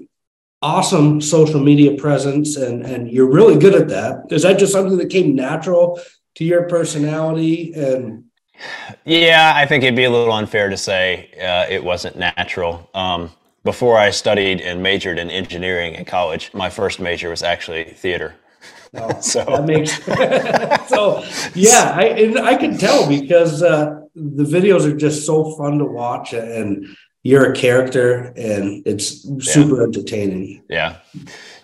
awesome 0.62 1.20
social 1.20 1.60
media 1.60 1.96
presence, 1.96 2.56
and 2.56 2.84
and 2.84 3.10
you're 3.10 3.30
really 3.30 3.58
good 3.58 3.74
at 3.74 3.88
that. 3.88 4.24
Is 4.30 4.42
that 4.42 4.58
just 4.58 4.72
something 4.72 4.98
that 4.98 5.10
came 5.10 5.34
natural 5.34 6.00
to 6.36 6.44
your 6.44 6.68
personality 6.68 7.72
and 7.74 8.25
yeah, 9.04 9.52
I 9.54 9.66
think 9.66 9.84
it'd 9.84 9.96
be 9.96 10.04
a 10.04 10.10
little 10.10 10.32
unfair 10.32 10.68
to 10.68 10.76
say 10.76 11.30
uh, 11.40 11.72
it 11.72 11.82
wasn't 11.82 12.16
natural. 12.16 12.88
Um, 12.94 13.30
before 13.64 13.98
I 13.98 14.10
studied 14.10 14.60
and 14.60 14.82
majored 14.82 15.18
in 15.18 15.30
engineering 15.30 15.94
in 15.94 16.04
college, 16.04 16.50
my 16.54 16.70
first 16.70 17.00
major 17.00 17.30
was 17.30 17.42
actually 17.42 17.84
theater. 17.84 18.34
Oh, 18.94 19.20
so 19.20 19.44
that 19.44 19.64
makes 19.64 20.02
so 20.88 21.24
yeah, 21.54 21.92
I 21.94 22.04
and 22.04 22.38
I 22.38 22.54
can 22.54 22.78
tell 22.78 23.08
because 23.08 23.62
uh, 23.62 24.00
the 24.14 24.44
videos 24.44 24.84
are 24.84 24.96
just 24.96 25.26
so 25.26 25.56
fun 25.56 25.78
to 25.78 25.84
watch 25.84 26.32
and 26.32 26.86
you're 27.26 27.50
a 27.50 27.54
character 27.54 28.32
and 28.36 28.86
it's 28.86 29.22
super 29.44 29.78
yeah. 29.78 29.82
entertaining. 29.82 30.62
Yeah. 30.68 30.96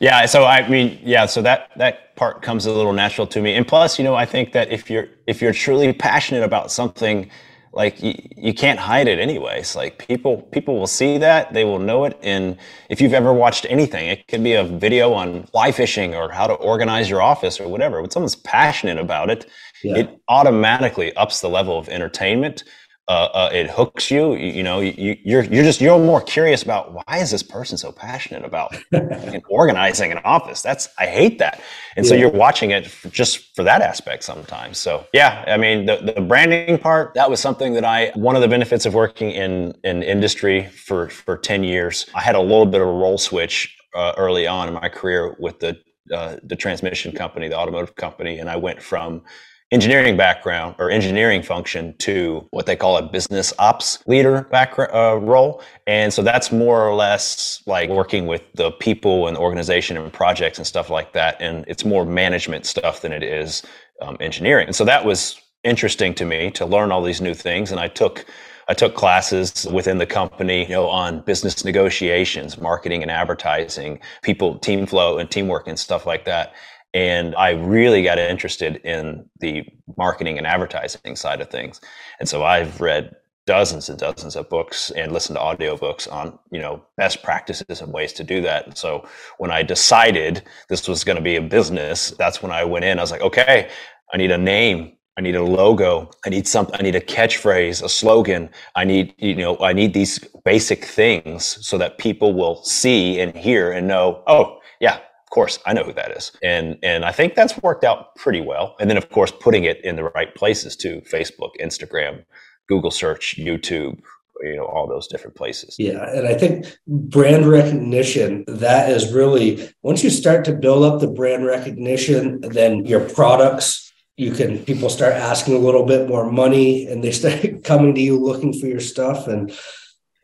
Yeah. 0.00 0.26
So 0.26 0.44
I 0.44 0.68
mean, 0.68 0.98
yeah, 1.02 1.26
so 1.26 1.40
that 1.42 1.70
that 1.76 2.16
part 2.16 2.42
comes 2.42 2.66
a 2.66 2.72
little 2.72 2.92
natural 2.92 3.28
to 3.28 3.40
me. 3.40 3.54
And 3.54 3.66
plus, 3.66 3.98
you 3.98 4.04
know, 4.04 4.16
I 4.16 4.26
think 4.26 4.52
that 4.52 4.72
if 4.72 4.90
you're 4.90 5.06
if 5.28 5.40
you're 5.40 5.52
truly 5.52 5.92
passionate 5.92 6.42
about 6.42 6.72
something, 6.72 7.30
like 7.72 8.02
you, 8.02 8.12
you 8.36 8.52
can't 8.52 8.80
hide 8.80 9.06
it 9.06 9.20
anyways. 9.20 9.76
Like 9.76 10.04
people 10.08 10.42
people 10.50 10.80
will 10.80 10.88
see 10.88 11.16
that, 11.18 11.52
they 11.52 11.64
will 11.64 11.78
know 11.78 12.06
it. 12.06 12.18
And 12.22 12.56
if 12.90 13.00
you've 13.00 13.14
ever 13.14 13.32
watched 13.32 13.64
anything, 13.70 14.08
it 14.08 14.26
could 14.26 14.42
be 14.42 14.54
a 14.54 14.64
video 14.64 15.12
on 15.12 15.44
fly 15.44 15.70
fishing 15.70 16.12
or 16.16 16.28
how 16.32 16.48
to 16.48 16.54
organize 16.54 17.08
your 17.08 17.22
office 17.22 17.60
or 17.60 17.68
whatever. 17.68 18.00
When 18.00 18.10
someone's 18.10 18.34
passionate 18.34 18.98
about 18.98 19.30
it, 19.30 19.46
yeah. 19.84 19.98
it 19.98 20.20
automatically 20.28 21.14
ups 21.14 21.40
the 21.40 21.48
level 21.48 21.78
of 21.78 21.88
entertainment 21.88 22.64
uh, 23.08 23.28
uh, 23.34 23.50
it 23.52 23.68
hooks 23.68 24.10
you. 24.10 24.34
you. 24.34 24.52
You, 24.52 24.62
know, 24.62 24.80
you, 24.80 25.16
you're 25.24 25.42
you're 25.44 25.64
just 25.64 25.80
you're 25.80 25.98
more 25.98 26.20
curious 26.20 26.62
about 26.62 26.92
why 26.92 27.18
is 27.18 27.30
this 27.30 27.42
person 27.42 27.76
so 27.76 27.90
passionate 27.90 28.44
about 28.44 28.76
organizing 29.50 30.12
an 30.12 30.18
office? 30.24 30.62
That's 30.62 30.88
I 30.98 31.06
hate 31.06 31.38
that, 31.38 31.60
and 31.96 32.06
yeah. 32.06 32.10
so 32.10 32.14
you're 32.14 32.30
watching 32.30 32.70
it 32.70 32.86
for, 32.86 33.08
just 33.08 33.56
for 33.56 33.64
that 33.64 33.82
aspect 33.82 34.22
sometimes. 34.22 34.78
So 34.78 35.06
yeah, 35.12 35.44
I 35.48 35.56
mean 35.56 35.86
the 35.86 36.12
the 36.14 36.20
branding 36.20 36.78
part 36.78 37.14
that 37.14 37.28
was 37.28 37.40
something 37.40 37.72
that 37.74 37.84
I 37.84 38.12
one 38.14 38.36
of 38.36 38.42
the 38.42 38.48
benefits 38.48 38.86
of 38.86 38.94
working 38.94 39.30
in 39.30 39.74
in 39.82 40.02
industry 40.02 40.68
for 40.68 41.08
for 41.08 41.36
ten 41.36 41.64
years. 41.64 42.06
I 42.14 42.20
had 42.20 42.36
a 42.36 42.40
little 42.40 42.66
bit 42.66 42.80
of 42.80 42.86
a 42.86 42.92
role 42.92 43.18
switch 43.18 43.76
uh, 43.94 44.12
early 44.16 44.46
on 44.46 44.68
in 44.68 44.74
my 44.74 44.88
career 44.88 45.34
with 45.40 45.58
the 45.58 45.76
uh, 46.12 46.36
the 46.44 46.56
transmission 46.56 47.12
company, 47.12 47.48
the 47.48 47.58
automotive 47.58 47.96
company, 47.96 48.38
and 48.38 48.48
I 48.48 48.56
went 48.56 48.82
from 48.82 49.22
engineering 49.72 50.18
background 50.18 50.76
or 50.78 50.90
engineering 50.90 51.42
function 51.42 51.94
to 51.96 52.46
what 52.50 52.66
they 52.66 52.76
call 52.76 52.98
a 52.98 53.02
business 53.02 53.52
ops 53.58 53.98
leader 54.06 54.42
background 54.50 54.92
uh, 54.94 55.16
role. 55.16 55.62
And 55.86 56.12
so 56.12 56.22
that's 56.22 56.52
more 56.52 56.86
or 56.86 56.94
less 56.94 57.62
like 57.66 57.88
working 57.88 58.26
with 58.26 58.42
the 58.54 58.70
people 58.72 59.26
and 59.26 59.36
organization 59.36 59.96
and 59.96 60.12
projects 60.12 60.58
and 60.58 60.66
stuff 60.66 60.90
like 60.90 61.14
that. 61.14 61.36
And 61.40 61.64
it's 61.66 61.84
more 61.84 62.04
management 62.04 62.66
stuff 62.66 63.00
than 63.00 63.12
it 63.12 63.22
is 63.22 63.62
um, 64.02 64.18
engineering. 64.20 64.66
And 64.66 64.76
so 64.76 64.84
that 64.84 65.04
was 65.06 65.40
interesting 65.64 66.14
to 66.14 66.26
me 66.26 66.50
to 66.52 66.66
learn 66.66 66.92
all 66.92 67.02
these 67.02 67.20
new 67.20 67.34
things. 67.34 67.70
And 67.70 67.80
i 67.80 67.88
took 67.88 68.26
I 68.68 68.74
took 68.74 68.94
classes 68.94 69.66
within 69.72 69.98
the 69.98 70.06
company, 70.06 70.62
you 70.62 70.70
know, 70.70 70.88
on 70.88 71.20
business 71.22 71.64
negotiations, 71.64 72.60
marketing 72.60 73.02
and 73.02 73.10
advertising, 73.10 73.98
people, 74.22 74.58
team 74.58 74.86
flow 74.86 75.18
and 75.18 75.30
teamwork 75.30 75.66
and 75.66 75.78
stuff 75.78 76.06
like 76.06 76.24
that. 76.26 76.54
And 76.94 77.34
I 77.36 77.50
really 77.50 78.02
got 78.02 78.18
interested 78.18 78.76
in 78.84 79.28
the 79.40 79.64
marketing 79.96 80.38
and 80.38 80.46
advertising 80.46 81.16
side 81.16 81.40
of 81.40 81.50
things. 81.50 81.80
And 82.20 82.28
so 82.28 82.44
I've 82.44 82.80
read 82.80 83.14
dozens 83.46 83.88
and 83.88 83.98
dozens 83.98 84.36
of 84.36 84.48
books 84.48 84.90
and 84.92 85.10
listened 85.12 85.36
to 85.36 85.42
audiobooks 85.42 86.10
on, 86.10 86.38
you 86.50 86.60
know, 86.60 86.84
best 86.96 87.22
practices 87.22 87.80
and 87.80 87.92
ways 87.92 88.12
to 88.12 88.24
do 88.24 88.40
that. 88.42 88.66
And 88.66 88.76
so 88.76 89.06
when 89.38 89.50
I 89.50 89.62
decided 89.62 90.42
this 90.68 90.86
was 90.86 91.02
going 91.02 91.16
to 91.16 91.22
be 91.22 91.36
a 91.36 91.42
business, 91.42 92.10
that's 92.12 92.42
when 92.42 92.52
I 92.52 92.64
went 92.64 92.84
in. 92.84 92.98
I 92.98 93.02
was 93.02 93.10
like, 93.10 93.22
okay, 93.22 93.68
I 94.12 94.16
need 94.16 94.30
a 94.30 94.38
name. 94.38 94.96
I 95.18 95.20
need 95.20 95.34
a 95.34 95.42
logo. 95.42 96.10
I 96.24 96.30
need 96.30 96.46
something. 96.46 96.74
I 96.78 96.82
need 96.82 96.94
a 96.94 97.00
catchphrase, 97.00 97.82
a 97.82 97.88
slogan. 97.88 98.48
I 98.76 98.84
need, 98.84 99.14
you 99.18 99.34
know, 99.34 99.58
I 99.58 99.72
need 99.72 99.92
these 99.92 100.18
basic 100.44 100.84
things 100.84 101.44
so 101.66 101.76
that 101.78 101.98
people 101.98 102.32
will 102.32 102.62
see 102.64 103.20
and 103.20 103.36
hear 103.36 103.72
and 103.72 103.88
know, 103.88 104.22
oh, 104.26 104.58
yeah, 104.80 105.00
course, 105.32 105.58
I 105.66 105.72
know 105.72 105.82
who 105.82 105.92
that 105.94 106.12
is. 106.12 106.30
And 106.42 106.78
and 106.82 107.04
I 107.04 107.10
think 107.10 107.34
that's 107.34 107.60
worked 107.62 107.84
out 107.84 108.14
pretty 108.14 108.40
well. 108.40 108.76
And 108.78 108.88
then 108.88 108.96
of 108.96 109.10
course 109.10 109.32
putting 109.40 109.64
it 109.64 109.84
in 109.84 109.96
the 109.96 110.04
right 110.04 110.32
places 110.34 110.76
too, 110.76 111.02
Facebook, 111.10 111.50
Instagram, 111.60 112.24
Google 112.68 112.92
search, 112.92 113.36
YouTube, 113.36 114.00
you 114.42 114.56
know, 114.56 114.66
all 114.66 114.86
those 114.86 115.08
different 115.08 115.34
places. 115.36 115.76
Yeah. 115.78 116.08
And 116.10 116.28
I 116.28 116.34
think 116.34 116.66
brand 116.86 117.46
recognition, 117.46 118.44
that 118.46 118.90
is 118.90 119.12
really 119.12 119.68
once 119.82 120.04
you 120.04 120.10
start 120.10 120.44
to 120.44 120.52
build 120.52 120.84
up 120.84 121.00
the 121.00 121.08
brand 121.08 121.46
recognition, 121.46 122.40
then 122.42 122.84
your 122.84 123.00
products 123.00 123.88
you 124.18 124.30
can 124.30 124.62
people 124.66 124.90
start 124.90 125.14
asking 125.14 125.54
a 125.54 125.58
little 125.58 125.86
bit 125.86 126.06
more 126.06 126.30
money 126.30 126.86
and 126.86 127.02
they 127.02 127.10
start 127.10 127.40
coming 127.64 127.94
to 127.94 128.00
you 128.00 128.18
looking 128.18 128.52
for 128.52 128.66
your 128.66 128.78
stuff 128.78 129.26
and 129.26 129.50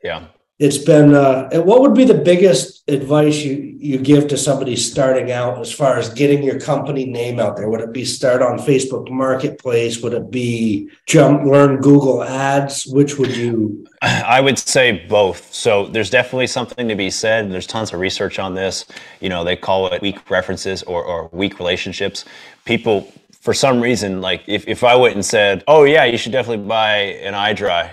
yeah 0.05 0.27
it's 0.59 0.79
been 0.79 1.15
uh, 1.15 1.49
what 1.61 1.81
would 1.83 1.95
be 1.95 2.05
the 2.05 2.15
biggest 2.15 2.83
advice 2.89 3.45
you 3.45 3.77
you 3.79 3.97
give 3.97 4.27
to 4.27 4.37
somebody 4.37 4.75
starting 4.75 5.31
out 5.31 5.61
as 5.61 5.73
far 5.73 5.99
as 5.99 6.09
getting 6.09 6.43
your 6.43 6.59
company 6.59 7.05
name 7.07 7.39
out 7.39 7.57
there? 7.57 7.71
Would 7.71 7.81
it 7.81 7.93
be 7.93 8.05
start 8.05 8.43
on 8.43 8.59
facebook 8.59 9.09
marketplace? 9.09 10.03
Would 10.03 10.15
it 10.15 10.33
be 10.33 10.91
jump 11.07 11.45
learn 11.45 11.81
google 11.81 12.25
ads? 12.25 12.87
Which 12.87 13.19
would 13.19 13.37
you? 13.37 13.87
I 14.03 14.41
would 14.41 14.59
say 14.59 15.07
both. 15.07 15.53
So 15.55 15.87
there's 15.87 16.11
definitely 16.11 16.49
something 16.49 16.89
to 16.89 16.97
be 16.97 17.11
said. 17.11 17.53
There's 17.53 17.67
tons 17.67 17.93
of 17.93 18.01
research 18.01 18.41
on 18.41 18.55
this. 18.55 18.85
You 19.21 19.29
know 19.29 19.45
they 19.45 19.55
call 19.55 19.93
it 19.93 20.03
weak 20.03 20.29
references 20.29 20.83
or, 20.83 21.05
or 21.05 21.29
weak 21.33 21.61
relationships. 21.61 22.25
People 22.65 23.13
for 23.41 23.55
some 23.55 23.81
reason 23.81 24.21
like 24.21 24.43
if, 24.47 24.67
if 24.67 24.83
i 24.83 24.95
went 24.95 25.15
and 25.15 25.25
said 25.25 25.63
oh 25.69 25.85
yeah 25.85 26.05
you 26.05 26.19
should 26.19 26.33
definitely 26.33 26.67
buy 26.67 26.97
an 26.97 27.35
iDry 27.35 27.89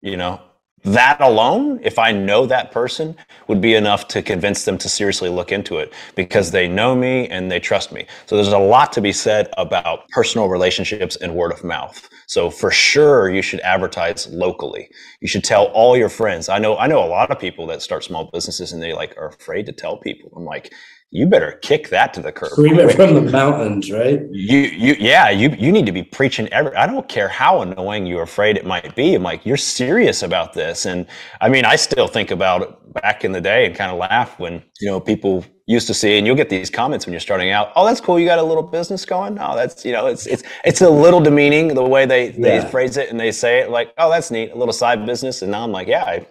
you 0.00 0.16
know 0.16 0.40
that 0.84 1.20
alone, 1.20 1.80
if 1.82 1.98
I 1.98 2.12
know 2.12 2.46
that 2.46 2.70
person, 2.70 3.16
would 3.48 3.60
be 3.60 3.74
enough 3.74 4.08
to 4.08 4.22
convince 4.22 4.64
them 4.64 4.78
to 4.78 4.88
seriously 4.88 5.28
look 5.28 5.52
into 5.52 5.78
it 5.78 5.92
because 6.14 6.50
they 6.50 6.68
know 6.68 6.94
me 6.94 7.28
and 7.28 7.50
they 7.50 7.60
trust 7.60 7.92
me. 7.92 8.06
So 8.26 8.36
there's 8.36 8.48
a 8.48 8.58
lot 8.58 8.92
to 8.92 9.00
be 9.00 9.12
said 9.12 9.48
about 9.56 10.08
personal 10.10 10.48
relationships 10.48 11.16
and 11.16 11.34
word 11.34 11.52
of 11.52 11.64
mouth. 11.64 12.08
So 12.26 12.50
for 12.50 12.70
sure, 12.70 13.30
you 13.30 13.42
should 13.42 13.60
advertise 13.60 14.26
locally. 14.28 14.90
You 15.20 15.28
should 15.28 15.44
tell 15.44 15.66
all 15.66 15.96
your 15.96 16.10
friends. 16.10 16.48
I 16.48 16.58
know, 16.58 16.76
I 16.76 16.86
know 16.86 17.02
a 17.02 17.08
lot 17.08 17.30
of 17.30 17.38
people 17.38 17.66
that 17.68 17.82
start 17.82 18.04
small 18.04 18.30
businesses 18.32 18.72
and 18.72 18.82
they 18.82 18.92
like 18.92 19.16
are 19.16 19.28
afraid 19.28 19.66
to 19.66 19.72
tell 19.72 19.96
people. 19.96 20.30
I'm 20.36 20.44
like, 20.44 20.72
you 21.10 21.26
better 21.26 21.52
kick 21.62 21.88
that 21.88 22.12
to 22.14 22.20
the 22.20 22.30
curb. 22.30 22.50
Scream 22.50 22.78
it 22.78 22.94
from 22.94 23.14
the 23.14 23.22
mountains, 23.22 23.90
right? 23.90 24.20
You, 24.30 24.58
you, 24.58 24.94
yeah, 24.98 25.30
you, 25.30 25.48
you 25.58 25.72
need 25.72 25.86
to 25.86 25.92
be 25.92 26.02
preaching 26.02 26.48
every. 26.48 26.74
I 26.76 26.86
don't 26.86 27.08
care 27.08 27.28
how 27.28 27.62
annoying 27.62 28.04
you're 28.04 28.22
afraid 28.22 28.58
it 28.58 28.66
might 28.66 28.94
be. 28.94 29.14
I'm 29.14 29.22
like, 29.22 29.46
you're 29.46 29.56
serious 29.56 30.22
about 30.22 30.52
this, 30.52 30.84
and 30.84 31.06
I 31.40 31.48
mean, 31.48 31.64
I 31.64 31.76
still 31.76 32.08
think 32.08 32.30
about 32.30 32.62
it 32.62 32.92
back 32.92 33.24
in 33.24 33.32
the 33.32 33.40
day 33.40 33.64
and 33.64 33.74
kind 33.74 33.90
of 33.90 33.98
laugh 33.98 34.38
when 34.38 34.62
you 34.80 34.88
know 34.88 35.00
people 35.00 35.44
used 35.66 35.86
to 35.86 35.94
see, 35.94 36.18
and 36.18 36.26
you'll 36.26 36.36
get 36.36 36.50
these 36.50 36.68
comments 36.68 37.06
when 37.06 37.12
you're 37.12 37.20
starting 37.20 37.50
out. 37.50 37.72
Oh, 37.74 37.86
that's 37.86 38.00
cool. 38.00 38.18
You 38.18 38.26
got 38.26 38.38
a 38.38 38.42
little 38.42 38.62
business 38.62 39.06
going. 39.06 39.38
Oh, 39.38 39.56
that's 39.56 39.86
you 39.86 39.92
know, 39.92 40.06
it's 40.06 40.26
it's 40.26 40.42
it's 40.64 40.82
a 40.82 40.90
little 40.90 41.20
demeaning 41.20 41.74
the 41.74 41.82
way 41.82 42.04
they 42.04 42.30
they 42.30 42.56
yeah. 42.56 42.68
phrase 42.68 42.98
it 42.98 43.10
and 43.10 43.18
they 43.18 43.32
say 43.32 43.60
it. 43.60 43.70
Like, 43.70 43.94
oh, 43.96 44.10
that's 44.10 44.30
neat, 44.30 44.50
a 44.50 44.56
little 44.56 44.74
side 44.74 45.06
business. 45.06 45.40
And 45.40 45.52
now 45.52 45.64
I'm 45.64 45.72
like, 45.72 45.88
yeah, 45.88 46.04
I 46.04 46.26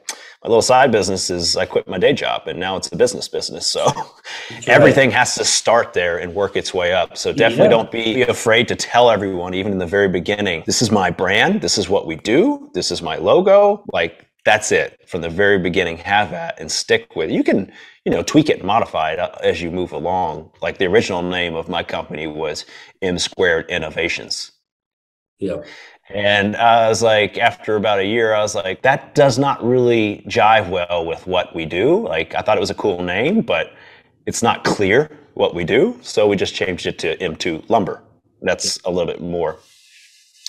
my 0.47 0.51
little 0.51 0.61
side 0.61 0.93
business 0.93 1.29
is 1.29 1.57
I 1.57 1.65
quit 1.65 1.89
my 1.89 1.97
day 1.97 2.13
job 2.13 2.43
and 2.47 2.57
now 2.57 2.77
it's 2.77 2.89
a 2.93 2.95
business 2.95 3.27
business. 3.27 3.67
So 3.67 3.85
right. 3.85 4.69
everything 4.69 5.11
has 5.11 5.35
to 5.35 5.43
start 5.43 5.91
there 5.91 6.19
and 6.19 6.33
work 6.33 6.55
its 6.55 6.73
way 6.73 6.93
up. 6.93 7.17
So 7.17 7.33
definitely 7.33 7.65
yeah. 7.65 7.69
don't 7.69 7.91
be 7.91 8.21
afraid 8.21 8.69
to 8.69 8.75
tell 8.77 9.09
everyone, 9.09 9.53
even 9.53 9.73
in 9.73 9.77
the 9.77 9.85
very 9.85 10.07
beginning, 10.07 10.63
this 10.65 10.81
is 10.81 10.89
my 10.89 11.09
brand. 11.09 11.59
This 11.59 11.77
is 11.77 11.89
what 11.89 12.07
we 12.07 12.15
do. 12.15 12.71
This 12.73 12.91
is 12.91 13.01
my 13.01 13.17
logo. 13.17 13.83
Like 13.91 14.25
that's 14.45 14.71
it 14.71 14.97
from 15.05 15.19
the 15.19 15.29
very 15.29 15.59
beginning. 15.59 15.97
Have 15.97 16.31
that 16.31 16.57
and 16.61 16.71
stick 16.71 17.17
with 17.17 17.29
it. 17.29 17.33
You 17.33 17.43
can, 17.43 17.69
you 18.05 18.11
know, 18.13 18.23
tweak 18.23 18.49
it 18.49 18.59
and 18.59 18.65
modify 18.65 19.11
it 19.11 19.19
uh, 19.19 19.31
as 19.43 19.61
you 19.61 19.69
move 19.69 19.91
along. 19.91 20.49
Like 20.61 20.77
the 20.77 20.85
original 20.85 21.23
name 21.23 21.55
of 21.55 21.67
my 21.67 21.83
company 21.83 22.25
was 22.25 22.65
M 23.01 23.19
Squared 23.19 23.69
Innovations. 23.69 24.53
Yeah. 25.39 25.63
And 26.09 26.55
I 26.55 26.87
was 26.87 27.01
like, 27.01 27.37
after 27.37 27.75
about 27.75 27.99
a 27.99 28.05
year, 28.05 28.33
I 28.33 28.41
was 28.41 28.55
like, 28.55 28.81
that 28.83 29.13
does 29.13 29.37
not 29.37 29.63
really 29.63 30.23
jive 30.27 30.69
well 30.69 31.05
with 31.05 31.27
what 31.27 31.53
we 31.53 31.65
do. 31.65 32.07
Like, 32.07 32.33
I 32.33 32.41
thought 32.41 32.57
it 32.57 32.61
was 32.61 32.69
a 32.69 32.75
cool 32.75 33.03
name, 33.03 33.41
but 33.41 33.73
it's 34.25 34.41
not 34.41 34.63
clear 34.63 35.11
what 35.33 35.53
we 35.53 35.63
do. 35.63 35.99
So 36.01 36.27
we 36.27 36.37
just 36.37 36.55
changed 36.55 36.85
it 36.85 36.97
to 36.99 37.17
M2 37.17 37.69
Lumber. 37.69 38.01
That's 38.41 38.79
a 38.85 38.89
little 38.89 39.05
bit 39.05 39.21
more 39.21 39.57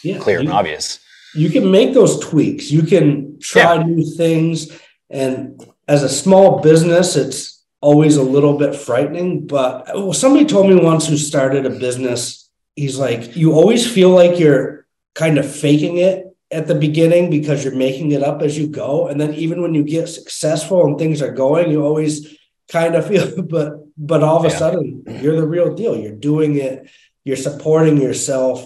yeah, 0.04 0.18
clear 0.18 0.38
you, 0.38 0.48
and 0.48 0.52
obvious. 0.52 1.00
You 1.34 1.50
can 1.50 1.70
make 1.70 1.92
those 1.92 2.20
tweaks. 2.20 2.70
You 2.70 2.82
can 2.82 3.38
try 3.40 3.74
yeah. 3.74 3.82
new 3.82 4.04
things. 4.16 4.70
And 5.10 5.64
as 5.88 6.02
a 6.02 6.08
small 6.08 6.60
business, 6.60 7.16
it's 7.16 7.64
always 7.80 8.16
a 8.16 8.22
little 8.22 8.56
bit 8.56 8.76
frightening. 8.76 9.46
But 9.46 10.14
somebody 10.14 10.44
told 10.44 10.68
me 10.68 10.76
once 10.76 11.08
who 11.08 11.16
started 11.16 11.66
a 11.66 11.70
business, 11.70 12.48
he's 12.76 12.98
like, 12.98 13.36
you 13.36 13.52
always 13.52 13.90
feel 13.90 14.10
like 14.10 14.38
you're 14.38 14.77
kind 15.18 15.36
of 15.36 15.52
faking 15.52 15.96
it 15.96 16.26
at 16.52 16.68
the 16.68 16.76
beginning 16.76 17.28
because 17.28 17.64
you're 17.64 17.74
making 17.74 18.12
it 18.12 18.22
up 18.22 18.40
as 18.40 18.56
you 18.56 18.68
go. 18.68 19.08
And 19.08 19.20
then 19.20 19.34
even 19.34 19.60
when 19.60 19.74
you 19.74 19.82
get 19.82 20.08
successful 20.08 20.86
and 20.86 20.96
things 20.96 21.20
are 21.20 21.32
going 21.32 21.70
you 21.72 21.84
always 21.84 22.38
kind 22.70 22.94
of 22.94 23.06
feel 23.08 23.42
but 23.42 23.72
but 23.98 24.22
all 24.22 24.38
of 24.38 24.44
a 24.44 24.48
yeah. 24.48 24.58
sudden 24.58 25.02
you're 25.20 25.36
the 25.36 25.46
real 25.46 25.74
deal. 25.74 25.96
You're 25.96 26.12
doing 26.12 26.56
it. 26.56 26.88
You're 27.24 27.36
supporting 27.36 28.00
yourself 28.00 28.64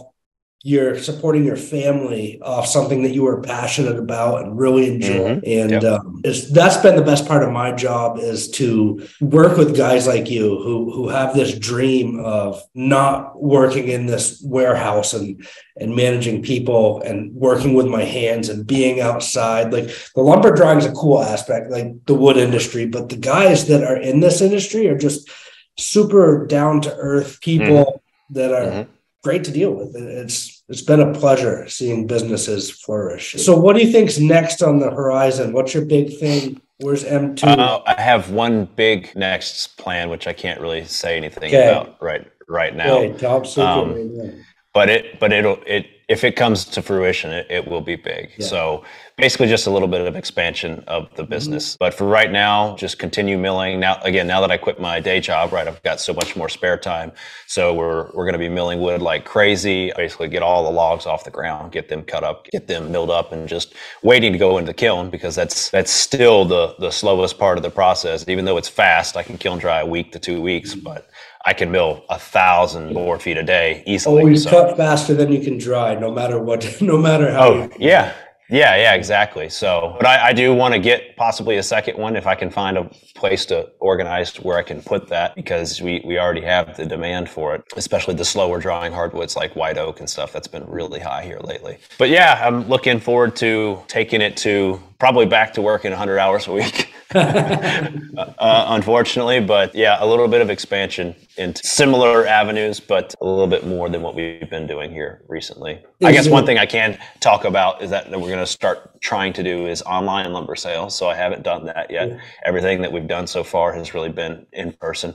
you're 0.65 0.97
supporting 0.97 1.45
your 1.45 1.57
family 1.57 2.41
off 2.41 2.67
something 2.67 3.03
that 3.03 3.13
you 3.13 3.25
were 3.25 3.41
passionate 3.41 3.99
about 3.99 4.43
and 4.43 4.57
really 4.57 4.95
enjoy. 4.95 5.41
Mm-hmm. 5.41 5.41
And 5.45 5.71
yep. 5.71 5.83
um, 5.83 6.21
that's 6.23 6.77
been 6.77 6.95
the 6.95 7.03
best 7.03 7.27
part 7.27 7.43
of 7.43 7.51
my 7.51 7.73
job 7.73 8.19
is 8.19 8.49
to 8.53 9.05
work 9.21 9.57
with 9.57 9.77
guys 9.77 10.07
like 10.07 10.31
you 10.31 10.61
who 10.63 10.93
who 10.93 11.09
have 11.09 11.35
this 11.35 11.59
dream 11.59 12.21
of 12.21 12.63
not 12.75 13.43
working 13.43 13.89
in 13.89 14.07
this 14.07 14.41
warehouse 14.45 15.15
and 15.15 15.45
and 15.77 15.97
managing 15.97 16.43
people 16.43 17.03
and 17.03 17.35
working 17.35 17.75
with 17.75 17.87
my 17.87 18.05
hands 18.05 18.49
and 18.49 18.65
being 18.65 19.01
outside. 19.01 19.73
Like 19.73 19.91
the 20.15 20.23
lumber 20.23 20.55
drawing 20.55 20.79
is 20.79 20.87
a 20.87 20.93
cool 20.93 21.23
aspect, 21.23 21.71
like 21.71 22.05
the 22.07 22.15
wood 22.15 22.37
industry, 22.37 22.87
but 22.87 23.09
the 23.09 23.17
guys 23.17 23.67
that 23.67 23.83
are 23.83 23.97
in 23.97 24.21
this 24.21 24.41
industry 24.41 24.87
are 24.87 24.99
just 24.99 25.29
super 25.77 26.47
down 26.47 26.83
to 26.83 26.95
earth 26.95 27.41
people 27.41 27.67
mm-hmm. 27.67 28.35
that 28.35 28.53
are. 28.53 28.67
Mm-hmm 28.67 28.93
great 29.23 29.45
to 29.45 29.51
deal 29.51 29.73
with. 29.73 29.95
It's 29.97 30.63
it's 30.69 30.83
been 30.83 31.01
a 31.01 31.13
pleasure 31.13 31.69
seeing 31.69 32.07
businesses 32.07 32.71
flourish. 32.71 33.35
So, 33.35 33.59
what 33.59 33.77
do 33.77 33.85
you 33.85 33.93
think's 33.93 34.19
next 34.19 34.63
on 34.63 34.79
the 34.79 34.91
horizon? 34.91 35.53
What's 35.53 35.75
your 35.75 35.85
big 35.85 36.19
thing? 36.19 36.61
Where's 36.79 37.05
M2? 37.05 37.59
Uh, 37.59 37.81
I 37.87 38.01
have 38.01 38.31
one 38.31 38.65
big 38.77 39.15
next 39.15 39.77
plan, 39.77 40.11
which 40.11 40.27
I 40.27 40.33
can't 40.33 40.61
really 40.61 40.85
say 40.85 41.17
anything 41.17 41.45
okay. 41.45 41.69
about 41.69 42.03
right 42.03 42.27
right 42.49 42.75
now. 42.75 42.99
Okay, 42.99 43.19
top 43.19 43.47
secret. 43.47 43.65
Um, 43.65 44.45
but 44.75 44.89
it 44.89 45.21
but 45.21 45.33
it'll 45.33 45.59
it 45.67 45.87
if 46.09 46.25
it 46.25 46.37
comes 46.37 46.65
to 46.65 46.83
fruition, 46.83 47.31
it, 47.31 47.47
it 47.49 47.67
will 47.67 47.81
be 47.81 47.97
big. 47.97 48.31
Yeah. 48.37 48.47
So 48.47 48.85
basically, 49.17 49.49
just 49.49 49.67
a 49.67 49.71
little 49.71 49.89
bit 49.89 50.01
of 50.01 50.17
expansion 50.17 50.83
of 50.87 51.09
the 51.15 51.23
mm-hmm. 51.23 51.31
business. 51.31 51.71
Mm-hmm. 51.71 51.77
But 51.79 51.95
for 51.95 52.07
right 52.07 52.31
now, 52.31 52.77
just 52.77 52.99
continue 52.99 53.39
milling. 53.39 53.81
Now, 53.81 54.01
again, 54.03 54.27
now 54.27 54.41
that 54.41 54.51
I 54.51 54.57
quit 54.57 54.81
my 54.81 55.01
day 55.01 55.21
job, 55.21 55.53
right, 55.53 55.67
I've 55.67 55.83
got 55.83 56.01
so 56.01 56.13
much 56.13 56.37
more 56.37 56.49
spare 56.49 56.77
time. 56.77 57.13
So 57.47 57.75
we're 57.75 58.11
we're 58.15 58.25
going 58.25 58.33
to 58.33 58.39
be 58.39 58.49
milling 58.49 58.81
wood 58.81 59.03
like 59.03 59.25
crazy. 59.25 59.93
Basically, 59.97 60.29
get 60.29 60.43
all 60.43 60.65
the 60.65 60.71
logs 60.71 61.07
off 61.07 61.25
the 61.25 61.31
ground, 61.31 61.73
get 61.73 61.89
them 61.89 62.03
cut 62.03 62.25
up, 62.25 62.47
get 62.47 62.67
them 62.67 62.91
milled 62.91 63.11
up, 63.11 63.33
and 63.33 63.49
just 63.49 63.75
waiting 64.03 64.33
to 64.33 64.39
go 64.39 64.59
into 64.59 64.69
the 64.69 64.75
kiln 64.75 65.11
because 65.11 65.35
that's 65.35 65.71
that's 65.71 65.91
still 65.91 66.45
the 66.45 66.75
the 66.79 66.91
slowest 66.91 67.39
part 67.39 67.59
of 67.59 67.63
the 67.63 67.71
process. 67.71 68.29
Even 68.29 68.45
though 68.45 68.57
it's 68.57 68.69
fast, 68.69 69.17
I 69.17 69.23
can 69.23 69.39
kiln 69.39 69.59
dry 69.59 69.81
a 69.81 69.87
week 69.87 70.13
to 70.13 70.19
two 70.19 70.41
weeks, 70.41 70.75
mm-hmm. 70.75 70.85
but 70.85 71.09
I 71.45 71.53
can 71.53 71.71
mill 71.71 72.05
a 72.09 72.19
thousand 72.19 72.95
board 72.95 73.23
feet 73.23 73.37
a 73.37 73.43
day 73.43 73.83
easily. 73.87 74.23
Oh, 74.23 74.27
you 74.27 74.37
so. 74.37 74.51
cut 74.51 74.77
faster 74.77 75.15
than 75.15 75.33
you 75.33 75.41
can 75.41 75.59
dry, 75.59 75.95
no 75.95 76.11
matter 76.11 76.39
what, 76.39 76.65
no 76.81 76.99
matter 76.99 77.33
how. 77.33 77.49
Oh, 77.49 77.71
yeah. 77.79 78.15
Yeah, 78.53 78.77
yeah, 78.77 78.93
exactly. 78.93 79.49
So, 79.49 79.97
but 79.97 80.07
I, 80.07 80.29
I 80.29 80.33
do 80.35 80.53
want 80.53 80.75
to 80.75 80.79
get 80.79 81.17
possibly 81.17 81.57
a 81.57 81.63
second 81.63 81.97
one 81.97 82.17
if 82.17 82.27
I 82.27 82.35
can 82.35 82.51
find 82.51 82.77
a 82.77 82.85
place 83.15 83.47
to 83.47 83.71
organize 83.79 84.37
where 84.37 84.59
I 84.59 84.63
can 84.63 84.83
put 84.83 85.09
that 85.09 85.35
because 85.35 85.81
we, 85.81 86.03
we 86.05 86.19
already 86.19 86.43
have 86.43 86.77
the 86.77 86.85
demand 86.85 87.31
for 87.31 87.55
it, 87.55 87.65
especially 87.77 88.15
the 88.15 88.27
slower 88.27 88.61
drawing 88.61 88.93
hardwoods 88.93 89.37
like 89.37 89.57
white 89.57 89.79
oak 89.79 90.01
and 90.01 90.11
stuff. 90.11 90.35
That's 90.35 90.49
been 90.49 90.67
really 90.67 91.01
high 91.01 91.25
here 91.25 91.41
lately. 91.43 91.79
But 91.99 92.11
yeah, 92.11 92.43
I'm 92.47 92.69
looking 92.69 93.01
forward 93.01 93.37
to 93.37 93.81
taking 93.89 94.21
it 94.21 94.37
to 94.39 94.79
probably 94.99 95.25
back 95.25 95.55
to 95.55 95.63
working 95.63 95.91
100 95.91 96.19
hours 96.19 96.47
a 96.47 96.53
week. 96.53 96.92
uh, 98.39 98.65
unfortunately, 98.69 99.41
but 99.41 99.75
yeah, 99.75 99.97
a 100.01 100.07
little 100.07 100.29
bit 100.29 100.41
of 100.41 100.51
expansion 100.51 101.15
into 101.37 101.67
similar 101.67 102.27
avenues, 102.27 102.81
but 102.81 103.15
a 103.21 103.27
little 103.27 103.47
bit 103.47 103.67
more 103.67 103.89
than 103.89 104.03
what 104.03 104.15
we've 104.15 104.49
been 104.51 104.67
doing 104.67 104.91
here 104.91 105.23
recently. 105.29 105.83
I 106.03 106.13
guess 106.13 106.29
one 106.29 106.47
thing 106.47 106.59
I 106.59 106.67
can 106.67 106.99
talk 107.21 107.45
about 107.45 107.83
is 107.83 107.91
that, 107.91 108.11
that 108.11 108.21
we're 108.21 108.29
going 108.29 108.39
to 108.39 108.47
start 108.47 109.01
trying 109.01 109.33
to 109.35 109.43
do 109.43 109.67
is 109.67 109.83
online 109.83 110.33
lumber 110.33 110.57
sales. 110.57 110.97
So 110.97 111.09
I 111.09 111.15
haven't 111.15 111.43
done 111.43 111.65
that 111.67 111.91
yet. 111.91 112.09
Yeah. 112.09 112.21
Everything 112.45 112.83
that 112.83 112.93
we've 112.93 113.07
done 113.07 113.27
so 113.27 113.45
far 113.45 113.73
has 113.73 113.95
really 113.95 114.11
been 114.11 114.47
in 114.53 114.73
person. 114.73 115.15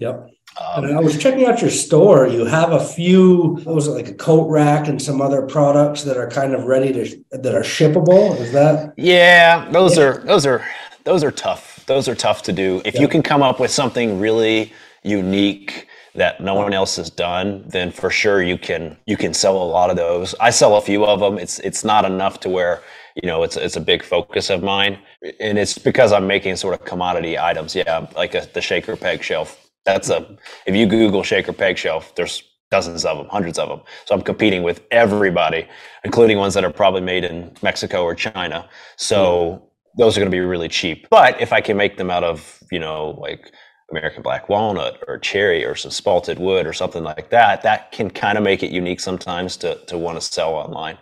Yep. 0.00 0.30
Um, 0.74 0.84
I 0.86 1.00
was 1.00 1.18
checking 1.18 1.44
out 1.46 1.60
your 1.60 1.70
store. 1.70 2.26
You 2.26 2.44
have 2.44 2.72
a 2.72 2.82
few, 2.82 3.56
what 3.64 3.74
was 3.74 3.86
it, 3.86 3.92
like 3.92 4.08
a 4.08 4.14
coat 4.14 4.48
rack 4.48 4.88
and 4.88 5.00
some 5.00 5.20
other 5.20 5.42
products 5.42 6.02
that 6.04 6.16
are 6.16 6.28
kind 6.28 6.54
of 6.54 6.64
ready 6.64 6.92
to 6.92 7.24
that 7.30 7.54
are 7.54 7.62
shippable. 7.62 8.38
Is 8.40 8.52
that? 8.52 8.94
Yeah, 8.96 9.68
those 9.70 9.96
yeah. 9.96 10.04
are 10.04 10.18
those 10.18 10.46
are 10.46 10.64
those 11.04 11.24
are 11.24 11.30
tough. 11.30 11.84
Those 11.86 12.08
are 12.08 12.14
tough 12.14 12.42
to 12.44 12.52
do. 12.52 12.82
If 12.84 12.94
yeah. 12.94 13.02
you 13.02 13.08
can 13.08 13.22
come 13.22 13.42
up 13.42 13.60
with 13.60 13.70
something 13.70 14.18
really 14.20 14.72
unique 15.02 15.88
that 16.14 16.40
no 16.40 16.54
one 16.54 16.72
else 16.72 16.96
has 16.96 17.10
done, 17.10 17.64
then 17.66 17.90
for 17.90 18.10
sure 18.10 18.42
you 18.42 18.58
can 18.58 18.96
you 19.06 19.16
can 19.16 19.32
sell 19.32 19.56
a 19.56 19.64
lot 19.64 19.90
of 19.90 19.96
those. 19.96 20.34
I 20.40 20.50
sell 20.50 20.76
a 20.76 20.80
few 20.80 21.04
of 21.04 21.20
them. 21.20 21.38
It's 21.38 21.58
it's 21.60 21.84
not 21.84 22.04
enough 22.04 22.40
to 22.40 22.48
where 22.48 22.82
you 23.14 23.26
know 23.26 23.42
it's 23.42 23.56
it's 23.56 23.76
a 23.76 23.80
big 23.80 24.02
focus 24.02 24.50
of 24.50 24.62
mine, 24.62 24.98
and 25.40 25.58
it's 25.58 25.78
because 25.78 26.12
I'm 26.12 26.26
making 26.26 26.56
sort 26.56 26.74
of 26.74 26.84
commodity 26.84 27.38
items. 27.38 27.74
Yeah, 27.74 28.06
like 28.16 28.34
a, 28.34 28.46
the 28.52 28.60
shaker 28.60 28.96
peg 28.96 29.22
shelf. 29.22 29.70
That's 29.84 30.10
a 30.10 30.36
if 30.66 30.74
you 30.74 30.86
Google 30.86 31.22
shaker 31.22 31.52
peg 31.52 31.78
shelf, 31.78 32.14
there's 32.14 32.42
dozens 32.70 33.04
of 33.04 33.16
them, 33.16 33.28
hundreds 33.28 33.58
of 33.58 33.68
them. 33.68 33.80
So 34.04 34.14
I'm 34.14 34.22
competing 34.22 34.62
with 34.62 34.82
everybody, 34.90 35.66
including 36.04 36.38
ones 36.38 36.54
that 36.54 36.64
are 36.64 36.70
probably 36.70 37.00
made 37.00 37.24
in 37.24 37.50
Mexico 37.62 38.02
or 38.02 38.14
China. 38.14 38.68
So 38.96 39.52
hmm. 39.52 39.67
Those 39.96 40.16
are 40.16 40.20
going 40.20 40.30
to 40.30 40.34
be 40.34 40.40
really 40.40 40.68
cheap. 40.68 41.08
But 41.10 41.40
if 41.40 41.52
I 41.52 41.60
can 41.60 41.76
make 41.76 41.96
them 41.96 42.10
out 42.10 42.24
of, 42.24 42.62
you 42.70 42.78
know, 42.78 43.18
like 43.20 43.52
American 43.90 44.22
black 44.22 44.48
walnut 44.48 45.02
or 45.08 45.18
cherry 45.18 45.64
or 45.64 45.74
some 45.74 45.90
spalted 45.90 46.38
wood 46.38 46.66
or 46.66 46.72
something 46.72 47.02
like 47.02 47.30
that, 47.30 47.62
that 47.62 47.92
can 47.92 48.10
kind 48.10 48.36
of 48.36 48.44
make 48.44 48.62
it 48.62 48.70
unique 48.70 49.00
sometimes 49.00 49.56
to, 49.58 49.76
to 49.86 49.96
want 49.96 50.20
to 50.20 50.20
sell 50.20 50.54
online. 50.54 50.98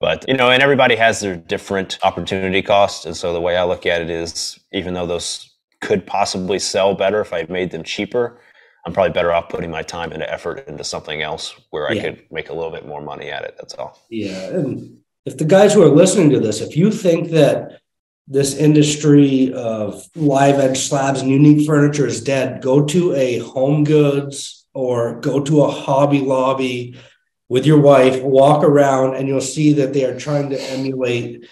But, 0.00 0.24
you 0.26 0.34
know, 0.34 0.50
and 0.50 0.62
everybody 0.62 0.96
has 0.96 1.20
their 1.20 1.36
different 1.36 1.98
opportunity 2.02 2.62
costs. 2.62 3.04
And 3.06 3.16
so 3.16 3.32
the 3.32 3.40
way 3.40 3.56
I 3.56 3.64
look 3.64 3.86
at 3.86 4.02
it 4.02 4.10
is 4.10 4.58
even 4.72 4.94
though 4.94 5.06
those 5.06 5.48
could 5.80 6.06
possibly 6.06 6.58
sell 6.58 6.94
better 6.94 7.20
if 7.20 7.32
I 7.32 7.46
made 7.48 7.70
them 7.70 7.84
cheaper, 7.84 8.40
I'm 8.84 8.92
probably 8.92 9.12
better 9.12 9.32
off 9.32 9.48
putting 9.48 9.70
my 9.70 9.82
time 9.82 10.10
and 10.10 10.22
effort 10.24 10.66
into 10.66 10.82
something 10.82 11.22
else 11.22 11.54
where 11.70 11.88
I 11.88 11.92
yeah. 11.92 12.02
could 12.02 12.22
make 12.32 12.48
a 12.48 12.54
little 12.54 12.72
bit 12.72 12.86
more 12.86 13.00
money 13.00 13.30
at 13.30 13.44
it. 13.44 13.54
That's 13.56 13.74
all. 13.74 14.00
Yeah. 14.10 14.48
And 14.48 14.98
if 15.24 15.38
the 15.38 15.44
guys 15.44 15.72
who 15.72 15.82
are 15.82 15.88
listening 15.88 16.30
to 16.30 16.40
this, 16.40 16.60
if 16.60 16.76
you 16.76 16.90
think 16.90 17.30
that 17.30 17.80
this 18.28 18.54
industry 18.54 19.52
of 19.52 20.04
live 20.14 20.58
edge 20.58 20.78
slabs 20.78 21.20
and 21.20 21.30
unique 21.30 21.66
furniture 21.66 22.06
is 22.06 22.22
dead, 22.22 22.62
go 22.62 22.84
to 22.86 23.14
a 23.14 23.38
home 23.38 23.84
goods 23.84 24.66
or 24.74 25.20
go 25.20 25.40
to 25.40 25.62
a 25.62 25.70
Hobby 25.70 26.20
Lobby 26.20 26.96
with 27.48 27.66
your 27.66 27.80
wife, 27.80 28.22
walk 28.22 28.64
around, 28.64 29.16
and 29.16 29.28
you'll 29.28 29.40
see 29.40 29.74
that 29.74 29.92
they 29.92 30.04
are 30.04 30.18
trying 30.18 30.50
to 30.50 30.62
emulate 30.70 31.46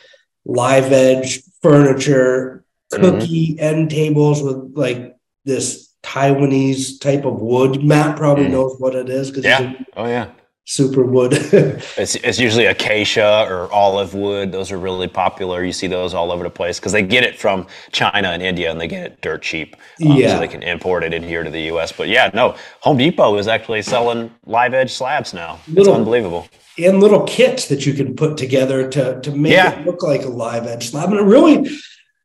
live 0.45 0.93
edge 0.93 1.43
furniture, 1.61 2.65
mm-hmm. 2.93 3.03
cookie 3.03 3.55
mm-hmm. 3.55 3.65
end 3.65 3.91
tables 3.91 4.43
with 4.43 4.73
like 4.75 5.17
this 5.45 5.93
Taiwanese 6.03 7.01
type 7.01 7.25
of 7.25 7.41
wood. 7.41 7.85
Matt 7.85 8.17
probably 8.17 8.47
mm. 8.47 8.53
knows 8.53 8.77
what 8.79 8.95
it 8.95 9.11
is 9.11 9.29
because 9.29 9.45
yeah, 9.45 9.75
oh 9.97 10.07
yeah, 10.07 10.31
super 10.71 11.03
wood. 11.03 11.33
it's, 11.97 12.15
it's 12.15 12.39
usually 12.39 12.67
acacia 12.67 13.45
or 13.49 13.71
olive 13.73 14.15
wood. 14.15 14.53
Those 14.53 14.71
are 14.71 14.79
really 14.79 15.09
popular. 15.09 15.65
You 15.65 15.73
see 15.73 15.89
those 15.89 16.15
all 16.15 16.31
over 16.31 16.45
the 16.45 16.51
place 16.51 16.79
because 16.79 16.93
they 16.93 17.03
get 17.03 17.25
it 17.25 17.37
from 17.37 17.67
China 17.91 18.29
and 18.29 18.41
India 18.41 18.71
and 18.71 18.81
they 18.81 18.87
get 18.87 19.05
it 19.05 19.21
dirt 19.21 19.43
cheap. 19.43 19.75
Um, 20.07 20.17
yeah. 20.17 20.35
So 20.35 20.39
they 20.39 20.47
can 20.47 20.63
import 20.63 21.03
it 21.03 21.13
in 21.13 21.25
here 21.25 21.43
to 21.43 21.51
the 21.51 21.63
US. 21.73 21.91
But 21.91 22.07
yeah, 22.07 22.31
no, 22.35 22.55
Home 22.83 22.97
Depot 22.97 23.37
is 23.37 23.49
actually 23.49 23.83
selling 23.83 24.33
live 24.47 24.73
edge 24.73 24.93
slabs 24.93 25.35
now. 25.35 25.59
Little, 25.67 25.93
it's 25.93 25.99
unbelievable. 25.99 26.47
And 26.79 27.01
little 27.01 27.25
kits 27.25 27.67
that 27.67 27.85
you 27.85 27.93
can 27.93 28.15
put 28.15 28.37
together 28.37 28.89
to, 28.91 29.21
to 29.23 29.33
make 29.33 29.53
yeah. 29.53 29.73
it 29.73 29.85
look 29.85 30.05
like 30.05 30.23
a 30.23 30.29
live 30.29 30.69
edge 30.69 30.91
slab. 30.91 31.13
And 31.13 31.29
really, 31.29 31.69